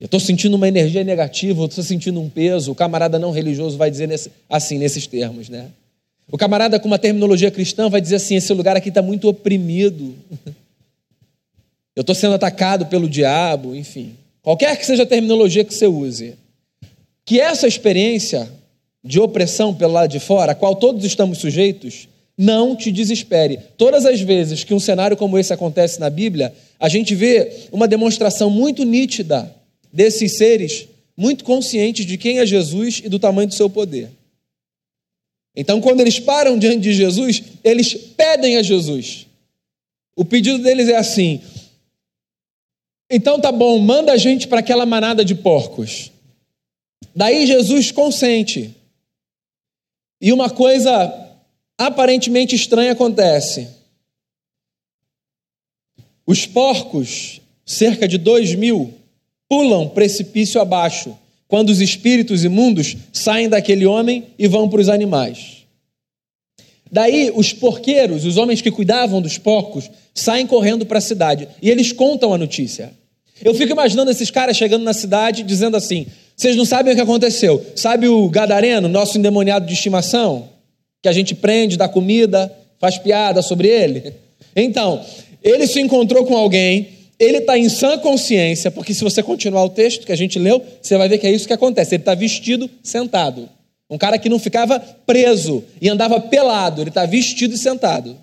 Eu 0.00 0.04
estou 0.04 0.20
sentindo 0.20 0.54
uma 0.54 0.68
energia 0.68 1.02
negativa, 1.02 1.60
eu 1.60 1.66
estou 1.66 1.82
sentindo 1.82 2.20
um 2.20 2.28
peso. 2.30 2.70
O 2.70 2.74
camarada 2.74 3.18
não 3.18 3.30
religioso 3.30 3.76
vai 3.76 3.90
dizer 3.90 4.06
nesse, 4.06 4.30
assim, 4.48 4.78
nesses 4.78 5.06
termos, 5.06 5.48
né? 5.48 5.70
O 6.30 6.36
camarada 6.36 6.78
com 6.78 6.86
uma 6.86 6.98
terminologia 6.98 7.50
cristã 7.50 7.88
vai 7.88 8.00
dizer 8.00 8.16
assim: 8.16 8.36
esse 8.36 8.52
lugar 8.52 8.76
aqui 8.76 8.90
está 8.90 9.02
muito 9.02 9.28
oprimido. 9.28 10.14
Eu 11.96 12.02
estou 12.02 12.14
sendo 12.14 12.34
atacado 12.34 12.86
pelo 12.86 13.08
diabo, 13.08 13.74
enfim. 13.74 14.14
Qualquer 14.40 14.76
que 14.78 14.86
seja 14.86 15.02
a 15.02 15.06
terminologia 15.06 15.64
que 15.64 15.74
você 15.74 15.86
use. 15.86 16.34
Que 17.24 17.40
essa 17.40 17.66
experiência 17.66 18.48
de 19.02 19.18
opressão 19.18 19.74
pelo 19.74 19.94
lado 19.94 20.10
de 20.10 20.20
fora, 20.20 20.52
a 20.52 20.54
qual 20.54 20.76
todos 20.76 21.04
estamos 21.04 21.38
sujeitos, 21.38 22.08
não 22.36 22.76
te 22.76 22.92
desespere. 22.92 23.58
Todas 23.76 24.06
as 24.06 24.20
vezes 24.20 24.62
que 24.62 24.72
um 24.72 24.78
cenário 24.78 25.16
como 25.16 25.36
esse 25.38 25.52
acontece 25.52 25.98
na 25.98 26.08
Bíblia, 26.08 26.54
a 26.78 26.88
gente 26.88 27.14
vê 27.14 27.66
uma 27.72 27.88
demonstração 27.88 28.48
muito 28.48 28.84
nítida 28.84 29.52
desses 29.92 30.36
seres 30.36 30.86
muito 31.16 31.42
conscientes 31.42 32.06
de 32.06 32.16
quem 32.16 32.38
é 32.38 32.46
Jesus 32.46 33.02
e 33.04 33.08
do 33.08 33.18
tamanho 33.18 33.48
do 33.48 33.54
seu 33.54 33.68
poder. 33.68 34.08
Então, 35.54 35.80
quando 35.80 36.00
eles 36.00 36.20
param 36.20 36.58
diante 36.58 36.80
de 36.80 36.92
Jesus, 36.92 37.42
eles 37.64 37.94
pedem 37.94 38.56
a 38.56 38.62
Jesus. 38.62 39.26
O 40.16 40.24
pedido 40.24 40.58
deles 40.58 40.88
é 40.88 40.96
assim: 40.96 41.40
então 43.10 43.40
tá 43.40 43.50
bom, 43.50 43.78
manda 43.78 44.12
a 44.12 44.16
gente 44.16 44.46
para 44.46 44.60
aquela 44.60 44.84
manada 44.84 45.24
de 45.24 45.34
porcos. 45.34 46.12
Daí 47.14 47.46
Jesus 47.46 47.90
consente. 47.90 48.74
E 50.20 50.32
uma 50.32 50.50
coisa 50.50 51.30
aparentemente 51.78 52.54
estranha 52.54 52.92
acontece. 52.92 53.68
Os 56.26 56.44
porcos, 56.44 57.40
cerca 57.64 58.06
de 58.06 58.18
dois 58.18 58.54
mil, 58.54 58.92
pulam 59.48 59.88
precipício 59.88 60.60
abaixo 60.60 61.16
quando 61.48 61.70
os 61.70 61.80
espíritos 61.80 62.44
imundos 62.44 62.96
saem 63.12 63.48
daquele 63.48 63.86
homem 63.86 64.26
e 64.38 64.46
vão 64.46 64.68
para 64.68 64.80
os 64.80 64.88
animais. 64.88 65.64
Daí 66.92 67.32
os 67.34 67.52
porqueiros, 67.52 68.24
os 68.24 68.36
homens 68.36 68.60
que 68.60 68.70
cuidavam 68.70 69.20
dos 69.20 69.38
porcos, 69.38 69.90
saem 70.14 70.46
correndo 70.46 70.86
para 70.86 70.98
a 70.98 71.02
cidade 71.02 71.48
e 71.60 71.70
eles 71.70 71.90
contam 71.90 72.32
a 72.32 72.38
notícia. 72.38 72.92
Eu 73.42 73.54
fico 73.54 73.72
imaginando 73.72 74.10
esses 74.10 74.30
caras 74.30 74.56
chegando 74.56 74.84
na 74.84 74.92
cidade 74.92 75.42
dizendo 75.42 75.76
assim: 75.76 76.06
vocês 76.36 76.56
não 76.56 76.64
sabem 76.64 76.92
o 76.92 76.96
que 76.96 77.02
aconteceu. 77.02 77.64
Sabe 77.74 78.08
o 78.08 78.28
gadareno, 78.28 78.88
nosso 78.88 79.18
endemoniado 79.18 79.66
de 79.66 79.72
estimação? 79.72 80.48
Que 81.02 81.08
a 81.08 81.12
gente 81.12 81.34
prende, 81.34 81.76
dá 81.76 81.88
comida, 81.88 82.52
faz 82.78 82.98
piada 82.98 83.42
sobre 83.42 83.68
ele? 83.68 84.12
Então, 84.54 85.04
ele 85.42 85.66
se 85.66 85.80
encontrou 85.80 86.24
com 86.24 86.36
alguém 86.36 86.97
ele 87.18 87.38
está 87.38 87.58
em 87.58 87.68
sã 87.68 87.98
consciência, 87.98 88.70
porque 88.70 88.94
se 88.94 89.02
você 89.02 89.22
continuar 89.22 89.64
o 89.64 89.70
texto 89.70 90.06
que 90.06 90.12
a 90.12 90.16
gente 90.16 90.38
leu, 90.38 90.64
você 90.80 90.96
vai 90.96 91.08
ver 91.08 91.18
que 91.18 91.26
é 91.26 91.30
isso 91.30 91.46
que 91.46 91.52
acontece. 91.52 91.94
Ele 91.94 92.02
está 92.02 92.14
vestido, 92.14 92.70
sentado. 92.82 93.48
Um 93.90 93.98
cara 93.98 94.18
que 94.18 94.28
não 94.28 94.38
ficava 94.38 94.78
preso 94.78 95.64
e 95.80 95.88
andava 95.88 96.20
pelado, 96.20 96.82
ele 96.82 96.90
está 96.90 97.06
vestido 97.06 97.54
e 97.54 97.58
sentado. 97.58 98.16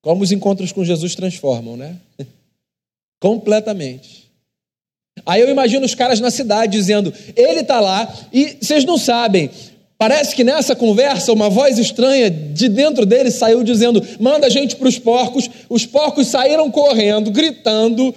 Como 0.00 0.22
os 0.22 0.32
encontros 0.32 0.72
com 0.72 0.84
Jesus 0.84 1.14
transformam, 1.14 1.76
né? 1.76 1.96
Completamente. 3.20 4.22
Aí 5.24 5.40
eu 5.40 5.48
imagino 5.48 5.84
os 5.84 5.94
caras 5.94 6.18
na 6.18 6.30
cidade 6.30 6.72
dizendo: 6.72 7.12
ele 7.36 7.60
está 7.60 7.78
lá 7.78 8.12
e 8.32 8.56
vocês 8.60 8.84
não 8.84 8.98
sabem, 8.98 9.50
Parece 10.02 10.34
que 10.34 10.42
nessa 10.42 10.74
conversa 10.74 11.32
uma 11.32 11.48
voz 11.48 11.78
estranha 11.78 12.28
de 12.28 12.68
dentro 12.68 13.06
dele 13.06 13.30
saiu 13.30 13.62
dizendo: 13.62 14.02
manda 14.18 14.48
a 14.48 14.50
gente 14.50 14.74
para 14.74 14.88
os 14.88 14.98
porcos. 14.98 15.48
Os 15.68 15.86
porcos 15.86 16.26
saíram 16.26 16.68
correndo, 16.72 17.30
gritando 17.30 18.12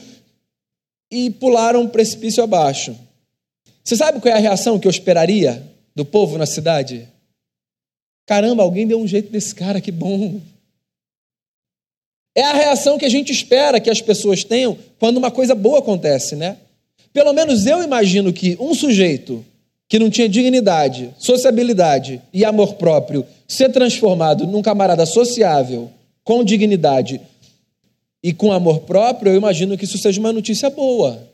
e 1.12 1.30
pularam 1.30 1.84
um 1.84 1.88
precipício 1.88 2.44
abaixo. 2.44 2.98
Você 3.84 3.96
sabe 3.96 4.20
qual 4.20 4.34
é 4.34 4.36
a 4.36 4.42
reação 4.42 4.80
que 4.80 4.88
eu 4.88 4.90
esperaria 4.90 5.62
do 5.96 6.04
povo 6.04 6.40
na 6.40 6.48
cidade? 6.48 7.08
Caramba, 8.26 8.64
alguém 8.64 8.88
deu 8.88 9.00
um 9.00 9.08
jeito 9.08 9.32
nesse 9.32 9.54
cara, 9.54 9.80
que 9.80 9.92
bom. 9.92 10.42
É 12.34 12.42
a 12.46 12.54
reação 12.54 12.98
que 12.98 13.06
a 13.06 13.10
gente 13.10 13.32
espera 13.32 13.80
que 13.80 13.92
as 13.92 14.02
pessoas 14.02 14.44
tenham 14.44 14.76
quando 14.98 15.18
uma 15.18 15.30
coisa 15.30 15.54
boa 15.54 15.78
acontece, 15.78 16.36
né? 16.36 16.58
Pelo 17.14 17.32
menos 17.32 17.68
eu 17.68 17.84
imagino 17.84 18.34
que 18.34 18.58
um 18.60 18.74
sujeito 18.74 19.46
que 19.88 20.00
não 20.00 20.10
tinha 20.10 20.28
dignidade, 20.28 21.14
sociabilidade 21.18 22.22
e 22.34 22.44
amor 22.44 22.76
próprio, 22.76 23.26
ser 23.48 23.72
transformado 23.72 24.48
num 24.48 24.62
camarada 24.62 25.06
sociável, 25.06 25.92
com 26.24 26.44
dignidade 26.44 27.22
e 28.24 28.34
com 28.34 28.52
amor 28.52 28.82
próprio, 28.82 29.32
eu 29.32 29.38
imagino 29.38 29.78
que 29.78 29.86
isso 29.86 29.98
seja 29.98 30.20
uma 30.20 30.34
notícia 30.34 30.70
boa. 30.70 31.30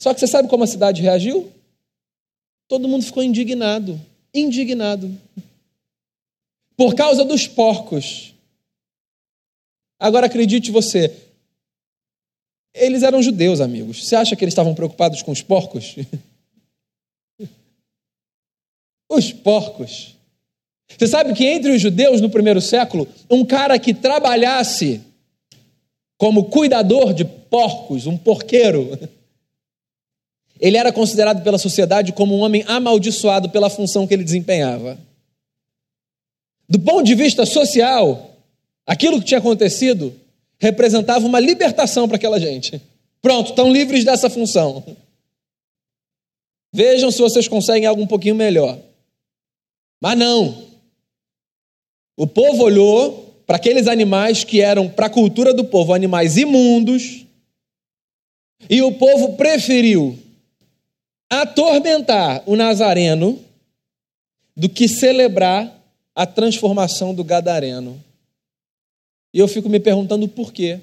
Só 0.00 0.12
que 0.12 0.18
você 0.18 0.26
sabe 0.26 0.48
como 0.48 0.64
a 0.64 0.66
cidade 0.66 1.00
reagiu? 1.00 1.52
Todo 2.66 2.88
mundo 2.88 3.04
ficou 3.04 3.22
indignado, 3.22 4.00
indignado. 4.34 5.16
Por 6.76 6.96
causa 6.96 7.24
dos 7.24 7.46
porcos. 7.46 8.34
Agora 10.00 10.26
acredite 10.26 10.72
você, 10.72 11.14
Eles 12.74 13.02
eram 13.02 13.22
judeus, 13.22 13.60
amigos. 13.60 14.04
Você 14.04 14.16
acha 14.16 14.34
que 14.34 14.42
eles 14.42 14.52
estavam 14.52 14.74
preocupados 14.74 15.22
com 15.22 15.30
os 15.30 15.42
porcos? 15.42 15.94
os 19.14 19.32
porcos. 19.32 20.16
Você 20.96 21.06
sabe 21.06 21.32
que 21.32 21.44
entre 21.46 21.72
os 21.72 21.80
judeus 21.80 22.20
no 22.20 22.30
primeiro 22.30 22.60
século, 22.60 23.08
um 23.30 23.44
cara 23.44 23.78
que 23.78 23.94
trabalhasse 23.94 25.00
como 26.18 26.44
cuidador 26.44 27.12
de 27.12 27.24
porcos, 27.24 28.06
um 28.06 28.16
porqueiro, 28.16 28.98
ele 30.60 30.76
era 30.76 30.92
considerado 30.92 31.42
pela 31.42 31.58
sociedade 31.58 32.12
como 32.12 32.36
um 32.36 32.40
homem 32.40 32.64
amaldiçoado 32.66 33.50
pela 33.50 33.70
função 33.70 34.06
que 34.06 34.14
ele 34.14 34.24
desempenhava. 34.24 34.98
Do 36.68 36.78
ponto 36.78 37.02
de 37.02 37.14
vista 37.14 37.44
social, 37.44 38.36
aquilo 38.86 39.18
que 39.18 39.26
tinha 39.26 39.38
acontecido 39.38 40.14
representava 40.58 41.26
uma 41.26 41.40
libertação 41.40 42.06
para 42.06 42.16
aquela 42.16 42.38
gente. 42.38 42.80
Pronto, 43.20 43.50
estão 43.50 43.72
livres 43.72 44.04
dessa 44.04 44.30
função. 44.30 44.84
Vejam 46.72 47.10
se 47.10 47.20
vocês 47.20 47.48
conseguem 47.48 47.86
algo 47.86 48.00
um 48.00 48.06
pouquinho 48.06 48.34
melhor. 48.34 48.78
Mas 50.02 50.18
não. 50.18 50.64
O 52.16 52.26
povo 52.26 52.64
olhou 52.64 53.40
para 53.46 53.54
aqueles 53.54 53.86
animais 53.86 54.42
que 54.42 54.60
eram, 54.60 54.88
para 54.88 55.06
a 55.06 55.10
cultura 55.10 55.54
do 55.54 55.64
povo, 55.64 55.94
animais 55.94 56.36
imundos, 56.36 57.24
e 58.68 58.82
o 58.82 58.90
povo 58.94 59.36
preferiu 59.36 60.18
atormentar 61.30 62.42
o 62.46 62.56
Nazareno 62.56 63.38
do 64.56 64.68
que 64.68 64.88
celebrar 64.88 65.72
a 66.16 66.26
transformação 66.26 67.14
do 67.14 67.22
Gadareno. 67.22 68.02
E 69.32 69.38
eu 69.38 69.46
fico 69.46 69.68
me 69.68 69.78
perguntando 69.78 70.26
por 70.26 70.52
quê. 70.52 70.80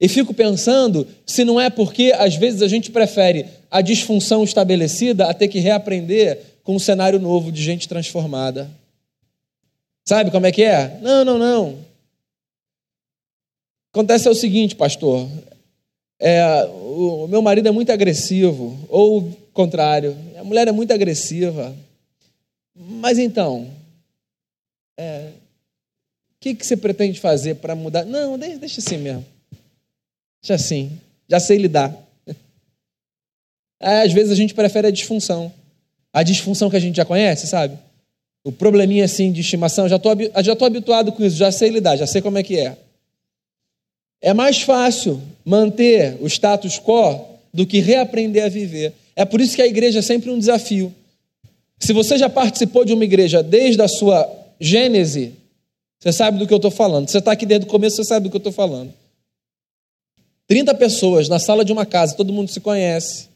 E 0.00 0.06
fico 0.06 0.32
pensando 0.32 1.08
se 1.26 1.44
não 1.44 1.60
é 1.60 1.68
porque 1.68 2.12
às 2.16 2.36
vezes 2.36 2.62
a 2.62 2.68
gente 2.68 2.92
prefere 2.92 3.46
a 3.68 3.80
disfunção 3.80 4.44
estabelecida 4.44 5.28
a 5.28 5.34
ter 5.34 5.48
que 5.48 5.58
reaprender 5.58 6.57
com 6.68 6.76
um 6.76 6.78
cenário 6.78 7.18
novo 7.18 7.50
de 7.50 7.62
gente 7.62 7.88
transformada. 7.88 8.70
Sabe 10.06 10.30
como 10.30 10.44
é 10.44 10.52
que 10.52 10.62
é? 10.62 10.98
Não, 11.00 11.24
não, 11.24 11.38
não. 11.38 11.78
Acontece 13.90 14.28
é 14.28 14.30
o 14.30 14.34
seguinte, 14.34 14.76
pastor. 14.76 15.26
É, 16.20 16.66
o, 16.66 17.24
o 17.24 17.26
meu 17.26 17.40
marido 17.40 17.68
é 17.68 17.70
muito 17.70 17.90
agressivo, 17.90 18.78
ou 18.90 19.20
o 19.20 19.32
contrário, 19.54 20.14
a 20.36 20.44
mulher 20.44 20.68
é 20.68 20.72
muito 20.72 20.92
agressiva. 20.92 21.74
Mas 22.76 23.18
então, 23.18 23.70
é, 24.98 25.30
o 26.32 26.34
que, 26.38 26.54
que 26.54 26.66
você 26.66 26.76
pretende 26.76 27.18
fazer 27.18 27.54
para 27.54 27.74
mudar? 27.74 28.04
Não, 28.04 28.38
deixa, 28.38 28.58
deixa 28.58 28.80
assim 28.80 28.98
mesmo. 28.98 29.24
Deixa 30.42 30.52
assim. 30.52 31.00
Já 31.26 31.40
sei 31.40 31.56
lidar. 31.56 31.96
Às 33.80 34.12
vezes 34.12 34.30
a 34.30 34.36
gente 34.36 34.52
prefere 34.52 34.88
a 34.88 34.92
disfunção. 34.92 35.50
A 36.18 36.24
disfunção 36.24 36.68
que 36.68 36.74
a 36.74 36.80
gente 36.80 36.96
já 36.96 37.04
conhece, 37.04 37.46
sabe? 37.46 37.78
O 38.42 38.50
probleminha 38.50 39.04
assim 39.04 39.30
de 39.30 39.40
estimação, 39.40 39.88
já 39.88 39.94
estou 39.94 40.16
já 40.42 40.56
tô 40.56 40.64
habituado 40.64 41.12
com 41.12 41.24
isso, 41.24 41.36
já 41.36 41.52
sei 41.52 41.70
lidar, 41.70 41.94
já 41.94 42.08
sei 42.08 42.20
como 42.20 42.36
é 42.36 42.42
que 42.42 42.58
é. 42.58 42.76
É 44.20 44.34
mais 44.34 44.60
fácil 44.60 45.22
manter 45.44 46.16
o 46.20 46.26
status 46.26 46.76
quo 46.76 47.24
do 47.54 47.64
que 47.64 47.78
reaprender 47.78 48.44
a 48.44 48.48
viver. 48.48 48.94
É 49.14 49.24
por 49.24 49.40
isso 49.40 49.54
que 49.54 49.62
a 49.62 49.66
igreja 49.68 50.00
é 50.00 50.02
sempre 50.02 50.28
um 50.28 50.40
desafio. 50.40 50.92
Se 51.78 51.92
você 51.92 52.18
já 52.18 52.28
participou 52.28 52.84
de 52.84 52.92
uma 52.92 53.04
igreja 53.04 53.40
desde 53.40 53.80
a 53.80 53.86
sua 53.86 54.28
gênese, 54.58 55.34
você 56.00 56.12
sabe 56.12 56.36
do 56.36 56.48
que 56.48 56.52
eu 56.52 56.56
estou 56.56 56.72
falando. 56.72 57.08
Você 57.08 57.18
está 57.18 57.30
aqui 57.30 57.46
desde 57.46 57.64
o 57.64 57.70
começo, 57.70 57.94
você 57.94 58.02
sabe 58.02 58.24
do 58.24 58.30
que 58.30 58.36
eu 58.36 58.38
estou 58.38 58.52
falando. 58.52 58.92
30 60.48 60.74
pessoas 60.74 61.28
na 61.28 61.38
sala 61.38 61.64
de 61.64 61.72
uma 61.72 61.86
casa, 61.86 62.16
todo 62.16 62.32
mundo 62.32 62.50
se 62.50 62.58
conhece. 62.58 63.27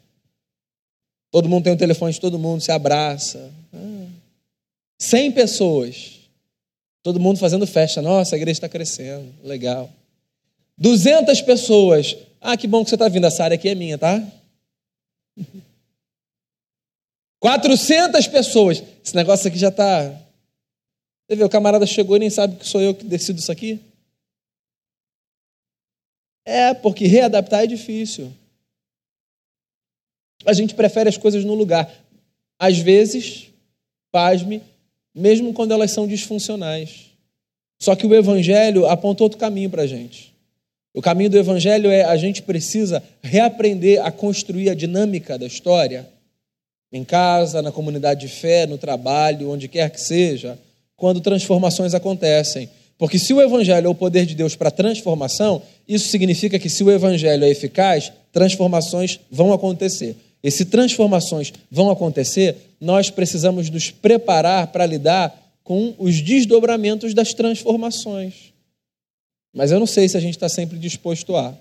Todo 1.33 1.49
mundo 1.49 1.65
tem 1.65 1.73
um 1.73 1.77
telefone 1.77 2.13
de 2.13 2.21
todo 2.21 2.39
mundo, 2.39 2.61
se 2.61 2.71
abraça. 2.71 3.53
100 5.01 5.29
ah. 5.29 5.33
pessoas, 5.33 6.21
todo 7.03 7.19
mundo 7.19 7.41
fazendo 7.41 7.67
festa. 7.67 8.01
Nossa, 8.01 8.37
a 8.37 8.39
igreja 8.39 8.59
está 8.59 8.69
crescendo, 8.69 9.35
legal. 9.43 9.91
200 10.79 11.41
pessoas. 11.43 12.17
Ah, 12.41 12.57
que 12.57 12.69
bom 12.69 12.85
que 12.85 12.91
você 12.91 12.95
está 12.95 13.09
vindo, 13.09 13.27
essa 13.27 13.43
área 13.43 13.57
aqui 13.57 13.69
é 13.69 13.75
minha, 13.75 13.99
tá? 13.99 14.23
400 17.41 18.29
pessoas. 18.29 18.81
Esse 19.05 19.17
negócio 19.17 19.49
aqui 19.49 19.59
já 19.59 19.69
está 19.69 20.23
você 21.33 21.37
vê, 21.37 21.45
o 21.45 21.49
camarada 21.49 21.87
chegou 21.87 22.17
e 22.17 22.19
nem 22.19 22.29
sabe 22.29 22.57
que 22.57 22.69
sou 22.69 22.79
eu 22.79 22.95
que 22.95 23.07
decido 23.07 23.39
isso 23.39 23.51
aqui. 23.51 23.81
É, 26.45 26.75
porque 26.75 27.07
readaptar 27.07 27.63
é 27.63 27.67
difícil. 27.67 28.31
A 30.45 30.53
gente 30.53 30.75
prefere 30.75 31.09
as 31.09 31.17
coisas 31.17 31.45
no 31.45 31.55
lugar. 31.55 31.93
Às 32.59 32.79
vezes, 32.79 33.49
pasme, 34.11 34.63
mesmo 35.15 35.53
quando 35.53 35.73
elas 35.73 35.91
são 35.91 36.07
disfuncionais. 36.07 37.07
Só 37.81 37.97
que 37.97 38.07
o 38.07 38.15
Evangelho 38.15 38.87
aponta 38.87 39.25
outro 39.25 39.39
caminho 39.39 39.69
para 39.69 39.83
a 39.83 39.87
gente. 39.87 40.33
O 40.95 41.01
caminho 41.01 41.31
do 41.31 41.39
Evangelho 41.39 41.91
é 41.91 42.05
a 42.05 42.17
gente 42.17 42.43
precisa 42.43 43.03
reaprender 43.23 44.05
a 44.05 44.13
construir 44.13 44.69
a 44.71 44.75
dinâmica 44.75 45.39
da 45.39 45.47
história, 45.47 46.09
em 46.93 47.03
casa, 47.03 47.63
na 47.63 47.73
comunidade 47.73 48.21
de 48.21 48.29
fé, 48.29 48.67
no 48.67 48.77
trabalho, 48.77 49.51
onde 49.51 49.67
quer 49.67 49.91
que 49.91 50.01
seja 50.01 50.59
quando 50.95 51.21
transformações 51.21 51.95
acontecem. 51.95 52.69
Porque 52.99 53.19
se 53.19 53.33
o 53.33 53.41
Evangelho 53.41 53.87
é 53.87 53.91
o 53.91 53.95
poder 53.95 54.27
de 54.27 54.35
Deus 54.35 54.55
para 54.55 54.71
transformação, 54.71 55.63
isso 55.89 56.09
significa 56.09 56.59
que 56.59 56.69
se 56.69 56.85
o 56.85 56.91
Evangelho 56.91 57.45
é 57.45 57.49
eficaz, 57.49 58.13
transformações 58.31 59.19
vão 59.29 59.53
acontecer. 59.53 60.15
E 60.43 60.51
se 60.51 60.65
transformações 60.65 61.53
vão 61.71 61.91
acontecer, 61.91 62.57
nós 62.81 63.11
precisamos 63.11 63.71
nos 63.71 63.91
preparar 63.91 64.67
para 64.69 64.85
lidar 64.85 65.39
com 65.63 65.95
os 65.99 66.21
desdobramentos 66.21 67.15
das 67.15 67.33
transformações. 67.33 68.53
Mas 69.55 69.71
eu 69.71 69.79
não 69.79 69.87
sei 69.87 70.09
se 70.09 70.17
a 70.17 70.21
gente 70.21 70.35
está 70.35 70.49
sempre 70.49 70.79
disposto 70.79 71.37
a. 71.37 71.55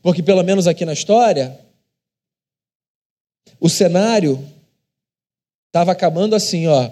Porque, 0.00 0.22
pelo 0.22 0.42
menos 0.42 0.66
aqui 0.66 0.84
na 0.84 0.92
história, 0.92 1.58
o 3.60 3.68
cenário 3.68 4.42
estava 5.66 5.92
acabando 5.92 6.34
assim, 6.34 6.66
ó. 6.66 6.90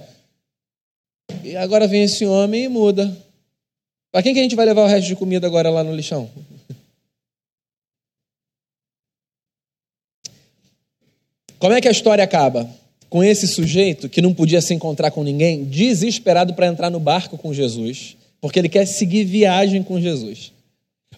E 1.43 1.57
agora 1.57 1.87
vem 1.87 2.03
esse 2.03 2.27
homem 2.27 2.65
e 2.65 2.69
muda. 2.69 3.17
Para 4.11 4.23
quem 4.23 4.35
que 4.35 4.41
a 4.41 4.43
gente 4.43 4.57
vai 4.57 4.67
levar 4.67 4.83
o 4.83 4.87
resto 4.87 5.07
de 5.07 5.17
comida 5.17 5.47
agora 5.47 5.71
lá 5.71 5.83
no 5.83 5.95
lixão? 5.95 6.31
Como 11.63 11.75
é 11.75 11.81
que 11.81 11.87
a 11.87 11.93
história 11.93 12.25
acaba? 12.25 12.69
Com 13.09 13.23
esse 13.23 13.47
sujeito 13.47 14.09
que 14.09 14.21
não 14.21 14.35
podia 14.35 14.61
se 14.61 14.75
encontrar 14.75 15.13
com 15.13 15.23
ninguém, 15.23 15.63
desesperado 15.63 16.55
para 16.55 16.67
entrar 16.67 16.91
no 16.91 16.99
barco 16.99 17.39
com 17.39 17.55
Jesus, 17.55 18.17
porque 18.41 18.59
ele 18.59 18.69
quer 18.69 18.85
seguir 18.85 19.23
viagem 19.23 19.81
com 19.81 20.01
Jesus. 20.01 20.51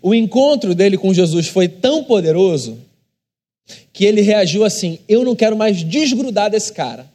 O 0.02 0.14
encontro 0.14 0.74
dele 0.74 0.98
com 0.98 1.14
Jesus 1.14 1.48
foi 1.48 1.66
tão 1.66 2.04
poderoso 2.04 2.76
que 3.90 4.04
ele 4.04 4.20
reagiu 4.20 4.66
assim: 4.66 4.98
Eu 5.09 5.24
não 5.24 5.35
quero 5.35 5.57
mais 5.57 5.83
desgrudar 5.83 6.50
desse 6.50 6.74
cara. 6.74 7.07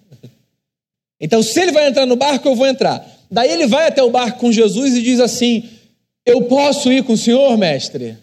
Então, 1.21 1.43
se 1.43 1.61
ele 1.61 1.71
vai 1.71 1.87
entrar 1.87 2.07
no 2.07 2.15
barco, 2.15 2.47
eu 2.47 2.55
vou 2.55 2.65
entrar. 2.65 3.07
Daí 3.29 3.51
ele 3.51 3.67
vai 3.67 3.89
até 3.89 4.01
o 4.01 4.09
barco 4.09 4.39
com 4.39 4.51
Jesus 4.51 4.95
e 4.95 5.03
diz 5.03 5.19
assim: 5.19 5.69
Eu 6.25 6.45
posso 6.45 6.91
ir 6.91 7.03
com 7.03 7.13
o 7.13 7.17
senhor, 7.17 7.55
mestre? 7.59 8.17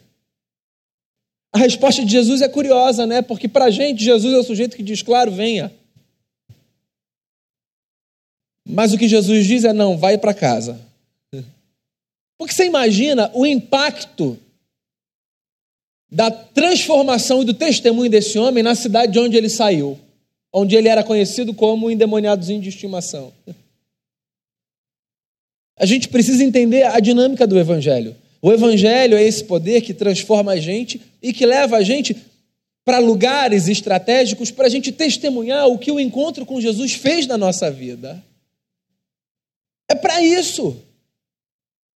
A 1.56 1.58
resposta 1.58 2.04
de 2.04 2.10
Jesus 2.10 2.42
é 2.42 2.48
curiosa, 2.48 3.06
né? 3.06 3.22
Porque 3.22 3.48
para 3.48 3.64
a 3.64 3.70
gente, 3.70 4.04
Jesus 4.04 4.34
é 4.34 4.38
o 4.38 4.42
sujeito 4.42 4.76
que 4.76 4.82
diz: 4.82 5.00
Claro, 5.00 5.32
venha. 5.32 5.72
Mas 8.68 8.92
o 8.92 8.98
que 8.98 9.08
Jesus 9.08 9.46
diz 9.46 9.64
é: 9.64 9.72
Não, 9.72 9.96
vai 9.96 10.18
para 10.18 10.34
casa. 10.34 10.78
Porque 12.36 12.52
você 12.52 12.66
imagina 12.66 13.30
o 13.32 13.46
impacto 13.46 14.38
da 16.12 16.30
transformação 16.30 17.40
e 17.40 17.46
do 17.46 17.54
testemunho 17.54 18.10
desse 18.10 18.38
homem 18.38 18.62
na 18.62 18.74
cidade 18.74 19.12
de 19.12 19.18
onde 19.18 19.36
ele 19.36 19.48
saiu 19.48 19.98
onde 20.58 20.74
ele 20.74 20.88
era 20.88 21.04
conhecido 21.04 21.52
como 21.52 21.90
endemoniadozinho 21.90 22.62
de 22.62 22.70
estimação. 22.70 23.30
A 25.78 25.84
gente 25.84 26.08
precisa 26.08 26.42
entender 26.42 26.84
a 26.84 26.98
dinâmica 26.98 27.46
do 27.46 27.58
Evangelho. 27.58 28.16
O 28.40 28.50
Evangelho 28.50 29.18
é 29.18 29.22
esse 29.22 29.44
poder 29.44 29.82
que 29.82 29.92
transforma 29.92 30.52
a 30.52 30.56
gente 30.56 30.98
e 31.28 31.32
que 31.32 31.44
leva 31.44 31.76
a 31.76 31.82
gente 31.82 32.16
para 32.84 32.98
lugares 32.98 33.66
estratégicos 33.66 34.52
para 34.52 34.66
a 34.66 34.70
gente 34.70 34.92
testemunhar 34.92 35.66
o 35.66 35.76
que 35.76 35.90
o 35.90 35.98
encontro 35.98 36.46
com 36.46 36.60
Jesus 36.60 36.92
fez 36.92 37.26
na 37.26 37.36
nossa 37.36 37.68
vida. 37.68 38.22
É 39.88 39.94
para 39.96 40.22
isso. 40.22 40.76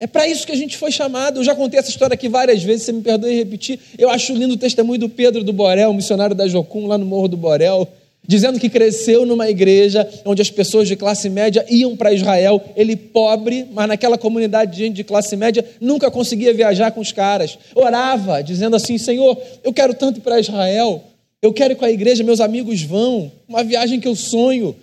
É 0.00 0.06
para 0.06 0.26
isso 0.26 0.46
que 0.46 0.52
a 0.52 0.56
gente 0.56 0.78
foi 0.78 0.90
chamado. 0.90 1.40
Eu 1.40 1.44
já 1.44 1.54
contei 1.54 1.78
essa 1.78 1.90
história 1.90 2.14
aqui 2.14 2.28
várias 2.28 2.62
vezes, 2.62 2.86
você 2.86 2.92
me 2.92 3.02
perdoe 3.02 3.34
repetir. 3.34 3.78
Eu 3.98 4.08
acho 4.08 4.32
lindo 4.32 4.54
o 4.54 4.58
testemunho 4.58 5.00
do 5.00 5.08
Pedro 5.10 5.44
do 5.44 5.52
Borel, 5.52 5.92
missionário 5.92 6.34
da 6.34 6.48
Jocum, 6.48 6.86
lá 6.86 6.96
no 6.96 7.04
Morro 7.04 7.28
do 7.28 7.36
Borel 7.36 7.86
dizendo 8.26 8.60
que 8.60 8.68
cresceu 8.68 9.24
numa 9.24 9.48
igreja 9.48 10.08
onde 10.24 10.42
as 10.42 10.50
pessoas 10.50 10.86
de 10.86 10.96
classe 10.96 11.30
média 11.30 11.64
iam 11.70 11.96
para 11.96 12.12
Israel. 12.12 12.62
Ele, 12.76 12.94
pobre, 12.94 13.66
mas 13.72 13.88
naquela 13.88 14.18
comunidade 14.18 14.72
de 14.72 14.78
gente 14.78 14.96
de 14.96 15.04
classe 15.04 15.34
média, 15.36 15.64
nunca 15.80 16.10
conseguia 16.10 16.52
viajar 16.52 16.90
com 16.90 17.00
os 17.00 17.12
caras. 17.12 17.58
Orava, 17.74 18.42
dizendo 18.42 18.76
assim: 18.76 18.98
Senhor, 18.98 19.40
eu 19.64 19.72
quero 19.72 19.94
tanto 19.94 20.18
ir 20.18 20.20
para 20.20 20.38
Israel, 20.38 21.02
eu 21.40 21.52
quero 21.52 21.72
ir 21.72 21.76
com 21.76 21.84
a 21.84 21.90
igreja, 21.90 22.22
meus 22.22 22.40
amigos 22.40 22.82
vão, 22.82 23.32
uma 23.48 23.64
viagem 23.64 23.98
que 23.98 24.08
eu 24.08 24.14
sonho. 24.14 24.76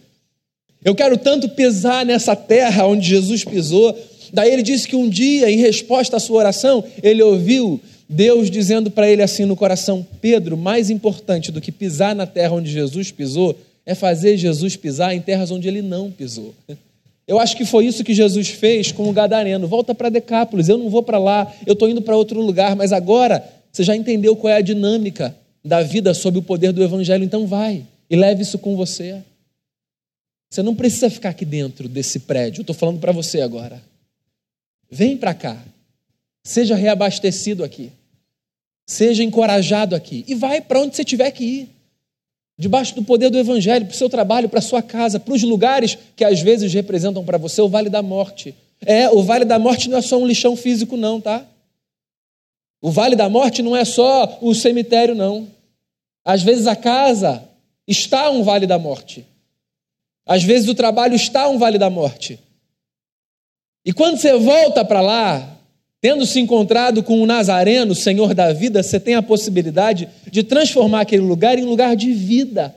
Eu 0.84 0.94
quero 0.96 1.18
tanto 1.18 1.50
pisar 1.50 2.06
nessa 2.06 2.36
terra 2.36 2.86
onde 2.86 3.08
Jesus 3.08 3.44
pisou. 3.44 3.98
Daí 4.32 4.52
ele 4.52 4.62
disse 4.62 4.88
que 4.88 4.96
um 4.96 5.10
dia, 5.10 5.50
em 5.50 5.58
resposta 5.58 6.18
à 6.18 6.20
sua 6.20 6.38
oração, 6.40 6.84
ele 7.02 7.24
ouviu 7.24 7.82
Deus 8.08 8.50
dizendo 8.52 8.92
para 8.92 9.10
ele 9.10 9.22
assim 9.22 9.46
no 9.46 9.56
coração: 9.56 10.06
Pedro, 10.22 10.56
mais 10.56 10.90
importante 10.90 11.52
do 11.52 11.62
que 11.62 11.72
pisar 11.72 12.16
na 12.16 12.28
terra 12.28 12.54
onde 12.54 12.72
Jesus 12.72 13.12
pisou, 13.12 13.58
é 13.86 13.96
fazer 13.96 14.38
Jesus 14.38 14.76
pisar 14.76 15.16
em 15.16 15.22
terras 15.22 15.52
onde 15.52 15.68
ele 15.68 15.82
não 15.82 16.12
pisou. 16.12 16.54
Eu 17.28 17.40
acho 17.40 17.58
que 17.58 17.66
foi 17.66 17.88
isso 17.88 18.04
que 18.04 18.14
Jesus 18.14 18.50
fez 18.50 18.92
com 18.92 19.10
o 19.10 19.12
Gadareno. 19.12 19.68
Volta 19.68 19.96
para 19.96 20.10
Decápolis, 20.10 20.70
eu 20.70 20.78
não 20.78 20.92
vou 20.92 21.02
para 21.02 21.18
lá, 21.18 21.52
eu 21.66 21.74
estou 21.74 21.90
indo 21.90 22.00
para 22.00 22.16
outro 22.16 22.40
lugar, 22.40 22.76
mas 22.76 22.94
agora 22.94 23.44
você 23.72 23.84
já 23.84 23.96
entendeu 23.96 24.36
qual 24.36 24.54
é 24.54 24.58
a 24.58 24.62
dinâmica 24.62 25.36
da 25.64 25.82
vida 25.82 26.14
sob 26.14 26.38
o 26.38 26.44
poder 26.44 26.72
do 26.72 26.84
Evangelho, 26.84 27.24
então 27.24 27.48
vai 27.48 27.84
e 28.08 28.16
leve 28.16 28.44
isso 28.44 28.60
com 28.60 28.76
você. 28.76 29.24
Você 30.52 30.62
não 30.62 30.76
precisa 30.76 31.10
ficar 31.10 31.30
aqui 31.30 31.44
dentro 31.44 31.90
desse 31.90 32.20
prédio, 32.20 32.62
estou 32.62 32.76
falando 32.76 33.00
para 33.00 33.12
você 33.12 33.42
agora. 33.42 33.82
Vem 34.92 35.18
para 35.18 35.34
cá, 35.34 35.58
Seja 36.46 36.76
reabastecido 36.76 37.64
aqui. 37.64 37.92
Seja 38.88 39.24
encorajado 39.24 39.96
aqui. 39.96 40.24
E 40.28 40.36
vai 40.36 40.62
para 40.62 40.80
onde 40.80 40.96
você 40.96 41.04
tiver 41.04 41.32
que 41.32 41.44
ir. 41.44 41.70
Debaixo 42.56 42.94
do 42.94 43.04
poder 43.04 43.32
do 43.32 43.40
Evangelho, 43.40 43.88
para 43.88 43.94
o 43.94 43.98
seu 43.98 44.08
trabalho, 44.08 44.48
para 44.48 44.60
a 44.60 44.62
sua 44.62 44.84
casa, 44.84 45.20
para 45.20 45.34
os 45.34 45.42
lugares 45.42 45.98
que 46.16 46.24
às 46.24 46.40
vezes 46.42 46.72
representam 46.72 47.26
para 47.26 47.40
você 47.40 47.60
o 47.62 47.68
vale 47.68 47.90
da 47.90 48.04
morte. 48.04 48.54
É, 48.86 49.10
o 49.10 49.24
vale 49.24 49.44
da 49.44 49.58
morte 49.58 49.90
não 49.90 49.98
é 49.98 50.02
só 50.04 50.20
um 50.20 50.28
lixão 50.28 50.56
físico, 50.56 50.96
não, 50.96 51.20
tá? 51.20 51.44
O 52.80 52.92
vale 52.92 53.16
da 53.16 53.28
morte 53.28 53.64
não 53.64 53.76
é 53.76 53.84
só 53.84 54.38
o 54.40 54.54
cemitério, 54.54 55.16
não. 55.16 55.48
Às 56.24 56.44
vezes 56.44 56.68
a 56.68 56.76
casa 56.76 57.44
está 57.88 58.30
um 58.30 58.44
vale 58.44 58.68
da 58.68 58.78
morte. 58.78 59.26
Às 60.28 60.44
vezes 60.44 60.70
o 60.70 60.76
trabalho 60.76 61.16
está 61.16 61.50
um 61.50 61.58
vale 61.58 61.80
da 61.80 61.90
morte. 61.90 62.40
E 63.84 63.92
quando 63.92 64.18
você 64.18 64.38
volta 64.38 64.86
para 64.86 65.02
lá, 65.02 65.55
Tendo 66.06 66.24
se 66.24 66.40
encontrado 66.40 67.02
com 67.02 67.20
o 67.20 67.26
Nazareno, 67.26 67.96
Senhor 67.96 68.36
da 68.36 68.54
vida, 68.54 68.84
você 68.84 69.00
tem 69.00 69.16
a 69.16 69.24
possibilidade 69.24 70.08
de 70.32 70.44
transformar 70.44 71.02
aquele 71.02 71.24
lugar 71.24 71.58
em 71.58 71.66
lugar 71.66 71.96
de 71.96 72.14
vida. 72.14 72.76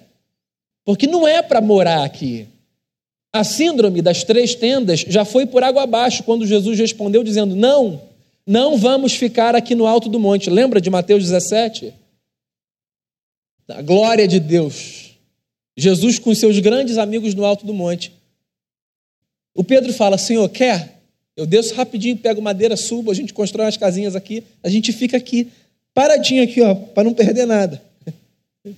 Porque 0.82 1.06
não 1.06 1.28
é 1.28 1.42
para 1.42 1.60
morar 1.60 2.04
aqui. 2.04 2.48
A 3.30 3.44
síndrome 3.44 4.00
das 4.00 4.24
três 4.24 4.54
tendas 4.54 5.00
já 5.00 5.26
foi 5.26 5.44
por 5.44 5.62
água 5.62 5.82
abaixo 5.82 6.22
quando 6.22 6.46
Jesus 6.46 6.78
respondeu 6.78 7.22
dizendo: 7.22 7.54
Não, 7.54 8.00
não 8.46 8.78
vamos 8.78 9.12
ficar 9.12 9.54
aqui 9.54 9.74
no 9.74 9.86
alto 9.86 10.08
do 10.08 10.18
monte. 10.18 10.48
Lembra 10.48 10.80
de 10.80 10.88
Mateus 10.88 11.22
17? 11.24 11.92
A 13.68 13.82
glória 13.82 14.26
de 14.26 14.40
Deus. 14.40 15.18
Jesus 15.76 16.18
com 16.18 16.34
seus 16.34 16.58
grandes 16.60 16.96
amigos 16.96 17.34
no 17.34 17.44
alto 17.44 17.66
do 17.66 17.74
monte. 17.74 18.10
O 19.54 19.62
Pedro 19.62 19.92
fala: 19.92 20.16
Senhor, 20.16 20.48
quer? 20.48 20.97
Eu 21.38 21.46
desço 21.46 21.72
rapidinho, 21.76 22.16
pego 22.16 22.42
madeira, 22.42 22.76
subo, 22.76 23.12
a 23.12 23.14
gente 23.14 23.32
constrói 23.32 23.66
umas 23.66 23.76
casinhas 23.76 24.16
aqui, 24.16 24.42
a 24.60 24.68
gente 24.68 24.92
fica 24.92 25.16
aqui, 25.16 25.52
paradinho 25.94 26.42
aqui, 26.42 26.60
ó, 26.60 26.74
para 26.74 27.04
não 27.04 27.14
perder 27.14 27.46
nada. 27.46 27.80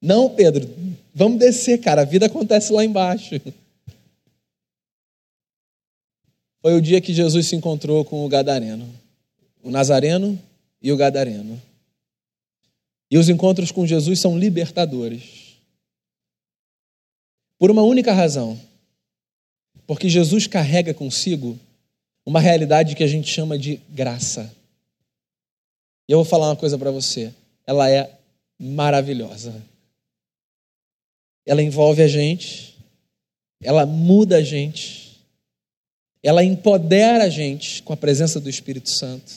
Não, 0.00 0.30
Pedro, 0.30 0.66
vamos 1.14 1.38
descer, 1.38 1.78
cara, 1.78 2.00
a 2.00 2.06
vida 2.06 2.24
acontece 2.24 2.72
lá 2.72 2.82
embaixo. 2.82 3.38
Foi 6.62 6.74
o 6.74 6.80
dia 6.80 7.02
que 7.02 7.12
Jesus 7.12 7.48
se 7.48 7.54
encontrou 7.54 8.02
com 8.02 8.24
o 8.24 8.28
Gadareno, 8.30 8.88
o 9.62 9.70
Nazareno 9.70 10.40
e 10.80 10.90
o 10.90 10.96
Gadareno. 10.96 11.60
E 13.10 13.18
os 13.18 13.28
encontros 13.28 13.70
com 13.70 13.86
Jesus 13.86 14.20
são 14.20 14.38
libertadores. 14.38 15.58
Por 17.58 17.70
uma 17.70 17.82
única 17.82 18.14
razão. 18.14 18.58
Porque 19.86 20.08
Jesus 20.08 20.46
carrega 20.46 20.94
consigo 20.94 21.58
uma 22.24 22.40
realidade 22.40 22.94
que 22.94 23.02
a 23.02 23.06
gente 23.06 23.28
chama 23.30 23.58
de 23.58 23.76
graça. 23.88 24.54
E 26.08 26.12
eu 26.12 26.18
vou 26.18 26.24
falar 26.24 26.48
uma 26.48 26.56
coisa 26.56 26.78
para 26.78 26.90
você. 26.90 27.32
Ela 27.66 27.90
é 27.90 28.18
maravilhosa. 28.58 29.54
Ela 31.46 31.62
envolve 31.62 32.02
a 32.02 32.08
gente, 32.08 32.76
ela 33.62 33.86
muda 33.86 34.36
a 34.36 34.42
gente, 34.42 35.18
ela 36.22 36.44
empodera 36.44 37.24
a 37.24 37.28
gente 37.28 37.82
com 37.82 37.92
a 37.92 37.96
presença 37.96 38.38
do 38.38 38.50
Espírito 38.50 38.90
Santo 38.90 39.32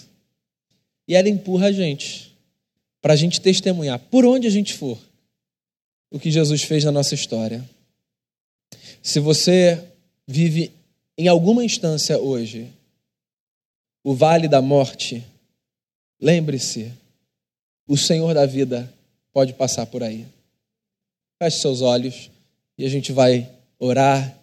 e 1.07 1.15
ela 1.15 1.29
empurra 1.29 1.67
a 1.67 1.71
gente 1.71 2.35
para 3.01 3.13
a 3.13 3.15
gente 3.15 3.41
testemunhar 3.41 3.99
por 3.99 4.25
onde 4.25 4.47
a 4.47 4.49
gente 4.49 4.73
for 4.73 4.97
o 6.11 6.19
que 6.19 6.31
Jesus 6.31 6.63
fez 6.63 6.83
na 6.83 6.91
nossa 6.91 7.15
história. 7.15 7.67
Se 9.01 9.19
você 9.19 9.83
vive 10.27 10.71
em 11.17 11.27
alguma 11.27 11.63
instância 11.63 12.17
hoje, 12.17 12.71
o 14.03 14.13
vale 14.13 14.47
da 14.47 14.61
morte, 14.61 15.23
lembre-se, 16.19 16.91
o 17.87 17.95
Senhor 17.95 18.33
da 18.33 18.45
vida 18.45 18.91
pode 19.31 19.53
passar 19.53 19.85
por 19.85 20.03
aí. 20.03 20.25
Feche 21.41 21.59
seus 21.59 21.81
olhos 21.81 22.29
e 22.77 22.85
a 22.85 22.89
gente 22.89 23.11
vai 23.11 23.49
orar, 23.79 24.37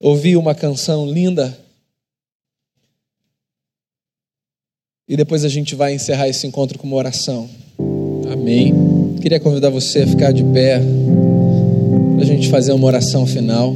ouvir 0.00 0.36
uma 0.36 0.54
canção 0.54 1.06
linda. 1.10 1.58
E 5.08 5.16
depois 5.16 5.44
a 5.44 5.48
gente 5.48 5.74
vai 5.74 5.94
encerrar 5.94 6.28
esse 6.28 6.46
encontro 6.46 6.78
com 6.78 6.86
uma 6.86 6.96
oração. 6.96 7.50
Amém. 8.32 8.72
Queria 9.20 9.40
convidar 9.40 9.70
você 9.70 10.02
a 10.02 10.06
ficar 10.06 10.32
de 10.32 10.42
pé 10.44 10.80
para 12.14 12.22
a 12.22 12.26
gente 12.26 12.48
fazer 12.48 12.72
uma 12.72 12.86
oração 12.86 13.26
final. 13.26 13.74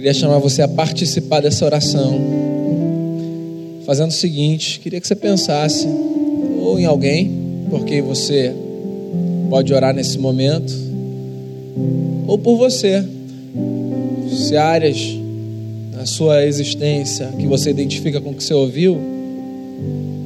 Queria 0.00 0.14
chamar 0.14 0.38
você 0.38 0.62
a 0.62 0.66
participar 0.66 1.40
dessa 1.40 1.62
oração. 1.62 2.18
Fazendo 3.84 4.08
o 4.08 4.14
seguinte, 4.14 4.80
queria 4.80 4.98
que 4.98 5.06
você 5.06 5.14
pensasse 5.14 5.86
ou 6.58 6.80
em 6.80 6.86
alguém, 6.86 7.30
porque 7.68 8.00
você 8.00 8.50
pode 9.50 9.74
orar 9.74 9.94
nesse 9.94 10.18
momento, 10.18 10.72
ou 12.26 12.38
por 12.38 12.56
você. 12.56 13.04
Se 14.32 14.56
áreas 14.56 14.96
na 15.92 16.06
sua 16.06 16.46
existência 16.46 17.26
que 17.38 17.46
você 17.46 17.68
identifica 17.68 18.22
com 18.22 18.30
o 18.30 18.34
que 18.34 18.42
você 18.42 18.54
ouviu, 18.54 18.98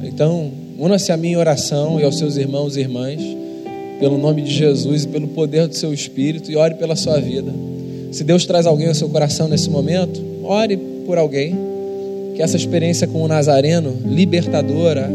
então 0.05 0.51
una-se 0.79 1.11
a 1.11 1.17
minha 1.17 1.37
oração 1.37 1.99
e 1.99 2.05
aos 2.05 2.17
seus 2.17 2.37
irmãos 2.37 2.77
e 2.77 2.79
irmãs, 2.79 3.21
pelo 3.99 4.17
nome 4.17 4.41
de 4.41 4.53
Jesus 4.53 5.03
e 5.03 5.07
pelo 5.09 5.27
poder 5.27 5.67
do 5.67 5.75
seu 5.75 5.93
Espírito, 5.93 6.49
e 6.49 6.55
ore 6.55 6.75
pela 6.75 6.95
sua 6.95 7.19
vida. 7.19 7.51
Se 8.15 8.23
Deus 8.23 8.45
traz 8.45 8.65
alguém 8.65 8.87
ao 8.87 8.95
seu 8.95 9.09
coração 9.09 9.49
nesse 9.49 9.69
momento, 9.69 10.23
ore 10.41 10.77
por 11.05 11.17
alguém. 11.17 11.53
Que 12.33 12.41
essa 12.41 12.55
experiência 12.55 13.05
com 13.07 13.21
o 13.21 13.27
Nazareno, 13.27 13.93
libertadora, 14.05 15.11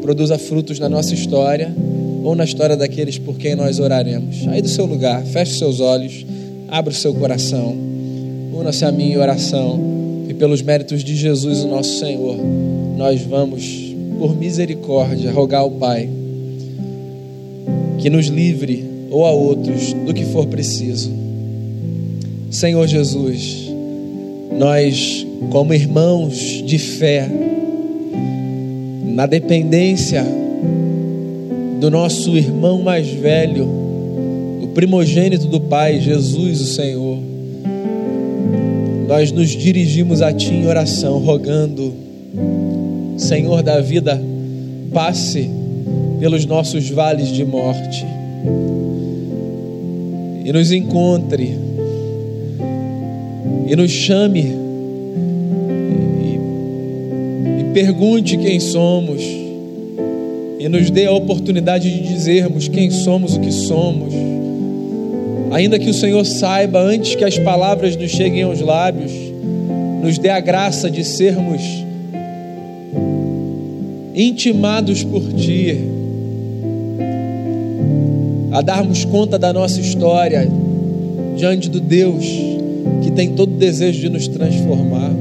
produza 0.00 0.38
frutos 0.38 0.78
na 0.78 0.88
nossa 0.88 1.12
história 1.14 1.74
ou 2.22 2.36
na 2.36 2.44
história 2.44 2.76
daqueles 2.76 3.18
por 3.18 3.36
quem 3.36 3.56
nós 3.56 3.80
oraremos. 3.80 4.46
Aí 4.46 4.62
do 4.62 4.68
seu 4.68 4.86
lugar, 4.86 5.20
feche 5.24 5.58
seus 5.58 5.80
olhos, 5.80 6.24
abra 6.68 6.92
o 6.92 6.96
seu 6.96 7.12
coração, 7.12 7.74
una-se 8.52 8.84
a 8.84 8.92
mim 8.92 9.14
em 9.14 9.16
oração 9.16 9.80
e 10.28 10.34
pelos 10.34 10.62
méritos 10.62 11.02
de 11.02 11.16
Jesus, 11.16 11.64
o 11.64 11.68
nosso 11.68 11.98
Senhor, 11.98 12.36
nós 12.96 13.20
vamos, 13.22 13.96
por 14.16 14.36
misericórdia, 14.36 15.32
rogar 15.32 15.62
ao 15.62 15.72
Pai 15.72 16.08
que 17.98 18.08
nos 18.08 18.26
livre 18.26 18.88
ou 19.10 19.26
a 19.26 19.32
outros 19.32 19.92
do 19.92 20.14
que 20.14 20.24
for 20.26 20.46
preciso 20.46 21.26
Senhor 22.50 22.86
Jesus, 22.86 23.70
nós, 24.58 25.26
como 25.50 25.74
irmãos 25.74 26.62
de 26.64 26.78
fé, 26.78 27.28
na 29.04 29.26
dependência 29.26 30.24
do 31.78 31.90
nosso 31.90 32.36
irmão 32.36 32.80
mais 32.82 33.06
velho, 33.06 33.68
o 34.62 34.68
primogênito 34.68 35.46
do 35.46 35.60
Pai, 35.60 36.00
Jesus, 36.00 36.60
o 36.62 36.64
Senhor, 36.64 37.18
nós 39.06 39.30
nos 39.30 39.50
dirigimos 39.50 40.22
a 40.22 40.32
Ti 40.32 40.54
em 40.54 40.66
oração, 40.66 41.18
rogando, 41.18 41.92
Senhor 43.18 43.62
da 43.62 43.78
vida, 43.80 44.18
passe 44.92 45.50
pelos 46.18 46.46
nossos 46.46 46.88
vales 46.88 47.28
de 47.28 47.44
morte 47.44 48.06
e 50.44 50.52
nos 50.52 50.72
encontre 50.72 51.68
e 53.68 53.76
nos 53.76 53.90
chame 53.90 54.40
e, 56.24 57.60
e 57.60 57.64
pergunte 57.74 58.38
quem 58.38 58.58
somos 58.58 59.22
e 60.58 60.66
nos 60.70 60.90
dê 60.90 61.04
a 61.04 61.12
oportunidade 61.12 61.90
de 61.90 62.08
dizermos 62.08 62.66
quem 62.66 62.90
somos, 62.90 63.36
o 63.36 63.40
que 63.40 63.52
somos. 63.52 64.12
Ainda 65.52 65.78
que 65.78 65.88
o 65.88 65.94
Senhor 65.94 66.24
saiba, 66.24 66.80
antes 66.80 67.14
que 67.14 67.24
as 67.24 67.38
palavras 67.38 67.94
nos 67.94 68.10
cheguem 68.10 68.42
aos 68.42 68.60
lábios, 68.60 69.12
nos 70.02 70.18
dê 70.18 70.30
a 70.30 70.40
graça 70.40 70.90
de 70.90 71.04
sermos 71.04 71.60
intimados 74.14 75.04
por 75.04 75.22
Ti, 75.34 75.78
a 78.50 78.62
darmos 78.62 79.04
conta 79.04 79.38
da 79.38 79.52
nossa 79.52 79.78
história 79.80 80.50
diante 81.36 81.68
do 81.68 81.78
Deus 81.80 82.47
que 83.02 83.10
tem 83.10 83.30
todo 83.34 83.52
desejo 83.52 84.00
de 84.00 84.08
nos 84.08 84.28
transformar. 84.28 85.12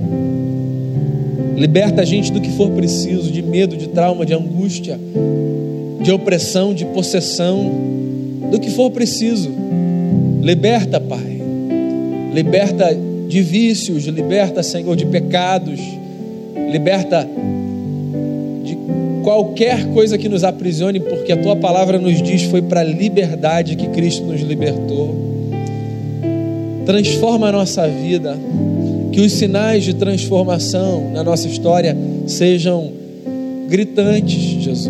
Liberta 1.55 2.03
a 2.03 2.05
gente 2.05 2.32
do 2.32 2.39
que 2.39 2.51
for 2.51 2.70
preciso, 2.72 3.32
de 3.32 3.41
medo, 3.41 3.76
de 3.76 3.88
trauma, 3.88 4.26
de 4.26 4.34
angústia, 4.34 4.99
de 6.01 6.11
opressão, 6.11 6.74
de 6.74 6.86
possessão, 6.86 7.72
do 8.51 8.59
que 8.59 8.70
for 8.70 8.91
preciso. 8.91 9.49
Liberta, 10.41 10.99
Pai. 10.99 11.41
Liberta 12.34 12.95
de 13.28 13.41
vícios, 13.41 14.05
liberta, 14.05 14.61
Senhor, 14.61 14.95
de 14.95 15.05
pecados, 15.05 15.80
liberta 16.72 17.28
qualquer 19.28 19.88
coisa 19.88 20.18
que 20.18 20.30
nos 20.30 20.45
aprisione, 20.45 21.01
porque 21.01 21.34
a 21.34 21.38
tua 21.38 21.57
palavra 21.57 21.99
nos 21.99 22.22
diz 22.22 22.43
foi 22.43 22.61
para 22.61 22.80
a 22.80 22.84
liberdade 22.86 23.76
que 23.76 23.88
Cristo 23.88 24.24
nos 24.24 24.39
libertou. 24.39 25.26
Transforma 26.88 27.50
a 27.50 27.52
nossa 27.52 27.86
vida, 27.86 28.38
que 29.12 29.20
os 29.20 29.34
sinais 29.34 29.84
de 29.84 29.94
transformação 29.94 31.12
na 31.12 31.22
nossa 31.22 31.46
história 31.46 31.98
sejam 32.26 32.94
gritantes, 33.68 34.42
Jesus. 34.64 34.88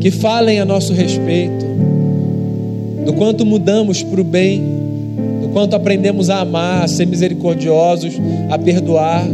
Que 0.00 0.10
falem 0.10 0.58
a 0.58 0.64
nosso 0.64 0.92
respeito, 0.92 1.64
do 3.06 3.12
quanto 3.12 3.46
mudamos 3.46 4.02
para 4.02 4.20
o 4.20 4.24
bem, 4.24 4.60
do 5.40 5.50
quanto 5.50 5.76
aprendemos 5.76 6.30
a 6.30 6.40
amar, 6.40 6.82
a 6.82 6.88
ser 6.88 7.06
misericordiosos, 7.06 8.14
a 8.50 8.58
perdoar, 8.58 9.24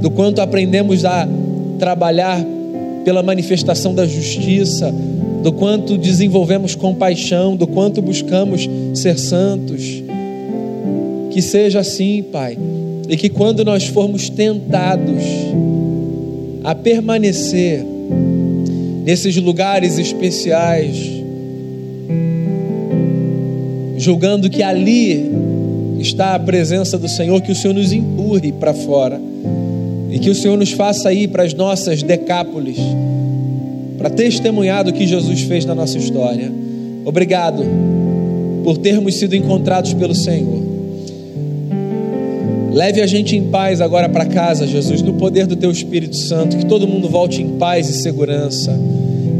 do 0.00 0.10
quanto 0.10 0.40
aprendemos 0.40 1.04
a 1.04 1.28
trabalhar 1.78 2.42
pela 3.04 3.22
manifestação 3.22 3.94
da 3.94 4.06
justiça, 4.06 4.90
do 5.42 5.52
quanto 5.52 5.96
desenvolvemos 5.96 6.74
compaixão, 6.74 7.56
do 7.56 7.66
quanto 7.66 8.02
buscamos 8.02 8.68
ser 8.94 9.18
santos. 9.18 10.02
Que 11.30 11.40
seja 11.40 11.80
assim, 11.80 12.22
Pai, 12.22 12.58
e 13.08 13.16
que 13.16 13.28
quando 13.28 13.64
nós 13.64 13.84
formos 13.84 14.28
tentados 14.28 15.22
a 16.64 16.74
permanecer 16.74 17.84
nesses 19.04 19.36
lugares 19.36 19.98
especiais, 19.98 20.96
julgando 23.96 24.50
que 24.50 24.62
ali 24.62 25.30
está 25.98 26.34
a 26.34 26.38
presença 26.38 26.98
do 26.98 27.08
Senhor, 27.08 27.40
que 27.40 27.52
o 27.52 27.54
Senhor 27.54 27.74
nos 27.74 27.92
empurre 27.92 28.52
para 28.52 28.74
fora 28.74 29.20
e 30.10 30.18
que 30.18 30.30
o 30.30 30.34
Senhor 30.34 30.56
nos 30.56 30.72
faça 30.72 31.12
ir 31.12 31.28
para 31.28 31.42
as 31.42 31.54
nossas 31.54 32.02
decápolis, 32.02 32.78
para 33.98 34.08
testemunhar 34.08 34.84
do 34.84 34.92
que 34.92 35.06
Jesus 35.06 35.42
fez 35.42 35.64
na 35.64 35.74
nossa 35.74 35.98
história. 35.98 36.50
Obrigado 37.04 37.62
por 38.64 38.78
termos 38.78 39.16
sido 39.16 39.36
encontrados 39.36 39.92
pelo 39.92 40.14
Senhor. 40.14 40.62
Leve 42.72 43.02
a 43.02 43.06
gente 43.06 43.36
em 43.36 43.50
paz 43.50 43.80
agora 43.80 44.08
para 44.08 44.24
casa, 44.24 44.66
Jesus, 44.66 45.02
no 45.02 45.14
poder 45.14 45.46
do 45.46 45.56
Teu 45.56 45.70
Espírito 45.70 46.16
Santo. 46.16 46.56
Que 46.56 46.64
todo 46.64 46.86
mundo 46.86 47.08
volte 47.08 47.42
em 47.42 47.58
paz 47.58 47.88
e 47.90 47.94
segurança. 47.94 48.78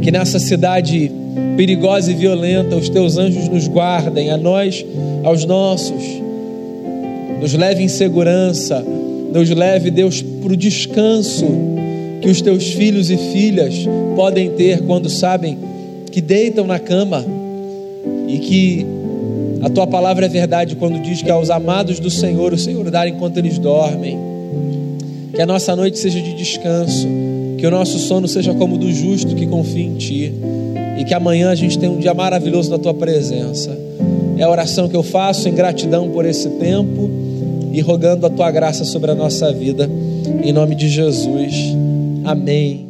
Que 0.02 0.10
nessa 0.10 0.38
cidade 0.38 1.10
perigosa 1.56 2.10
e 2.10 2.14
violenta, 2.14 2.76
os 2.76 2.88
Teus 2.88 3.16
anjos 3.16 3.48
nos 3.48 3.68
guardem, 3.68 4.30
a 4.30 4.36
nós, 4.36 4.84
aos 5.22 5.44
nossos. 5.44 6.02
Nos 7.40 7.54
leve 7.54 7.82
em 7.82 7.88
segurança 7.88 8.84
nos 9.32 9.50
leve, 9.50 9.90
Deus, 9.90 10.22
para 10.22 10.52
o 10.52 10.56
descanso 10.56 11.46
que 12.20 12.28
os 12.28 12.40
teus 12.40 12.72
filhos 12.72 13.10
e 13.10 13.16
filhas 13.16 13.74
podem 14.16 14.50
ter 14.50 14.82
quando 14.82 15.08
sabem 15.08 15.58
que 16.10 16.20
deitam 16.20 16.66
na 16.66 16.78
cama 16.78 17.24
e 18.26 18.38
que 18.38 18.86
a 19.62 19.68
tua 19.68 19.86
palavra 19.86 20.26
é 20.26 20.28
verdade 20.28 20.76
quando 20.76 21.00
diz 21.00 21.22
que 21.22 21.30
aos 21.30 21.50
amados 21.50 21.98
do 21.98 22.10
Senhor 22.10 22.52
o 22.52 22.58
Senhor 22.58 22.90
dá 22.90 23.08
enquanto 23.08 23.38
eles 23.38 23.58
dormem. 23.58 24.18
Que 25.34 25.42
a 25.42 25.46
nossa 25.46 25.74
noite 25.76 25.98
seja 25.98 26.20
de 26.20 26.34
descanso, 26.34 27.06
que 27.56 27.66
o 27.66 27.70
nosso 27.70 27.98
sono 27.98 28.26
seja 28.26 28.54
como 28.54 28.76
do 28.76 28.92
justo 28.92 29.34
que 29.34 29.46
confia 29.46 29.84
em 29.84 29.94
ti 29.96 30.32
e 30.98 31.04
que 31.04 31.14
amanhã 31.14 31.50
a 31.50 31.54
gente 31.54 31.78
tenha 31.78 31.92
um 31.92 31.98
dia 31.98 32.14
maravilhoso 32.14 32.70
na 32.70 32.78
tua 32.78 32.94
presença. 32.94 33.76
É 34.36 34.42
a 34.42 34.50
oração 34.50 34.88
que 34.88 34.96
eu 34.96 35.02
faço 35.02 35.48
em 35.48 35.54
gratidão 35.54 36.08
por 36.10 36.24
esse 36.24 36.48
tempo 36.50 37.10
e 37.72 37.80
rogando 37.80 38.26
a 38.26 38.30
tua 38.30 38.50
graça 38.50 38.84
sobre 38.84 39.10
a 39.10 39.14
nossa 39.14 39.52
vida, 39.52 39.88
em 40.42 40.52
nome 40.52 40.74
de 40.74 40.88
Jesus. 40.88 41.77
Amém. 42.28 42.87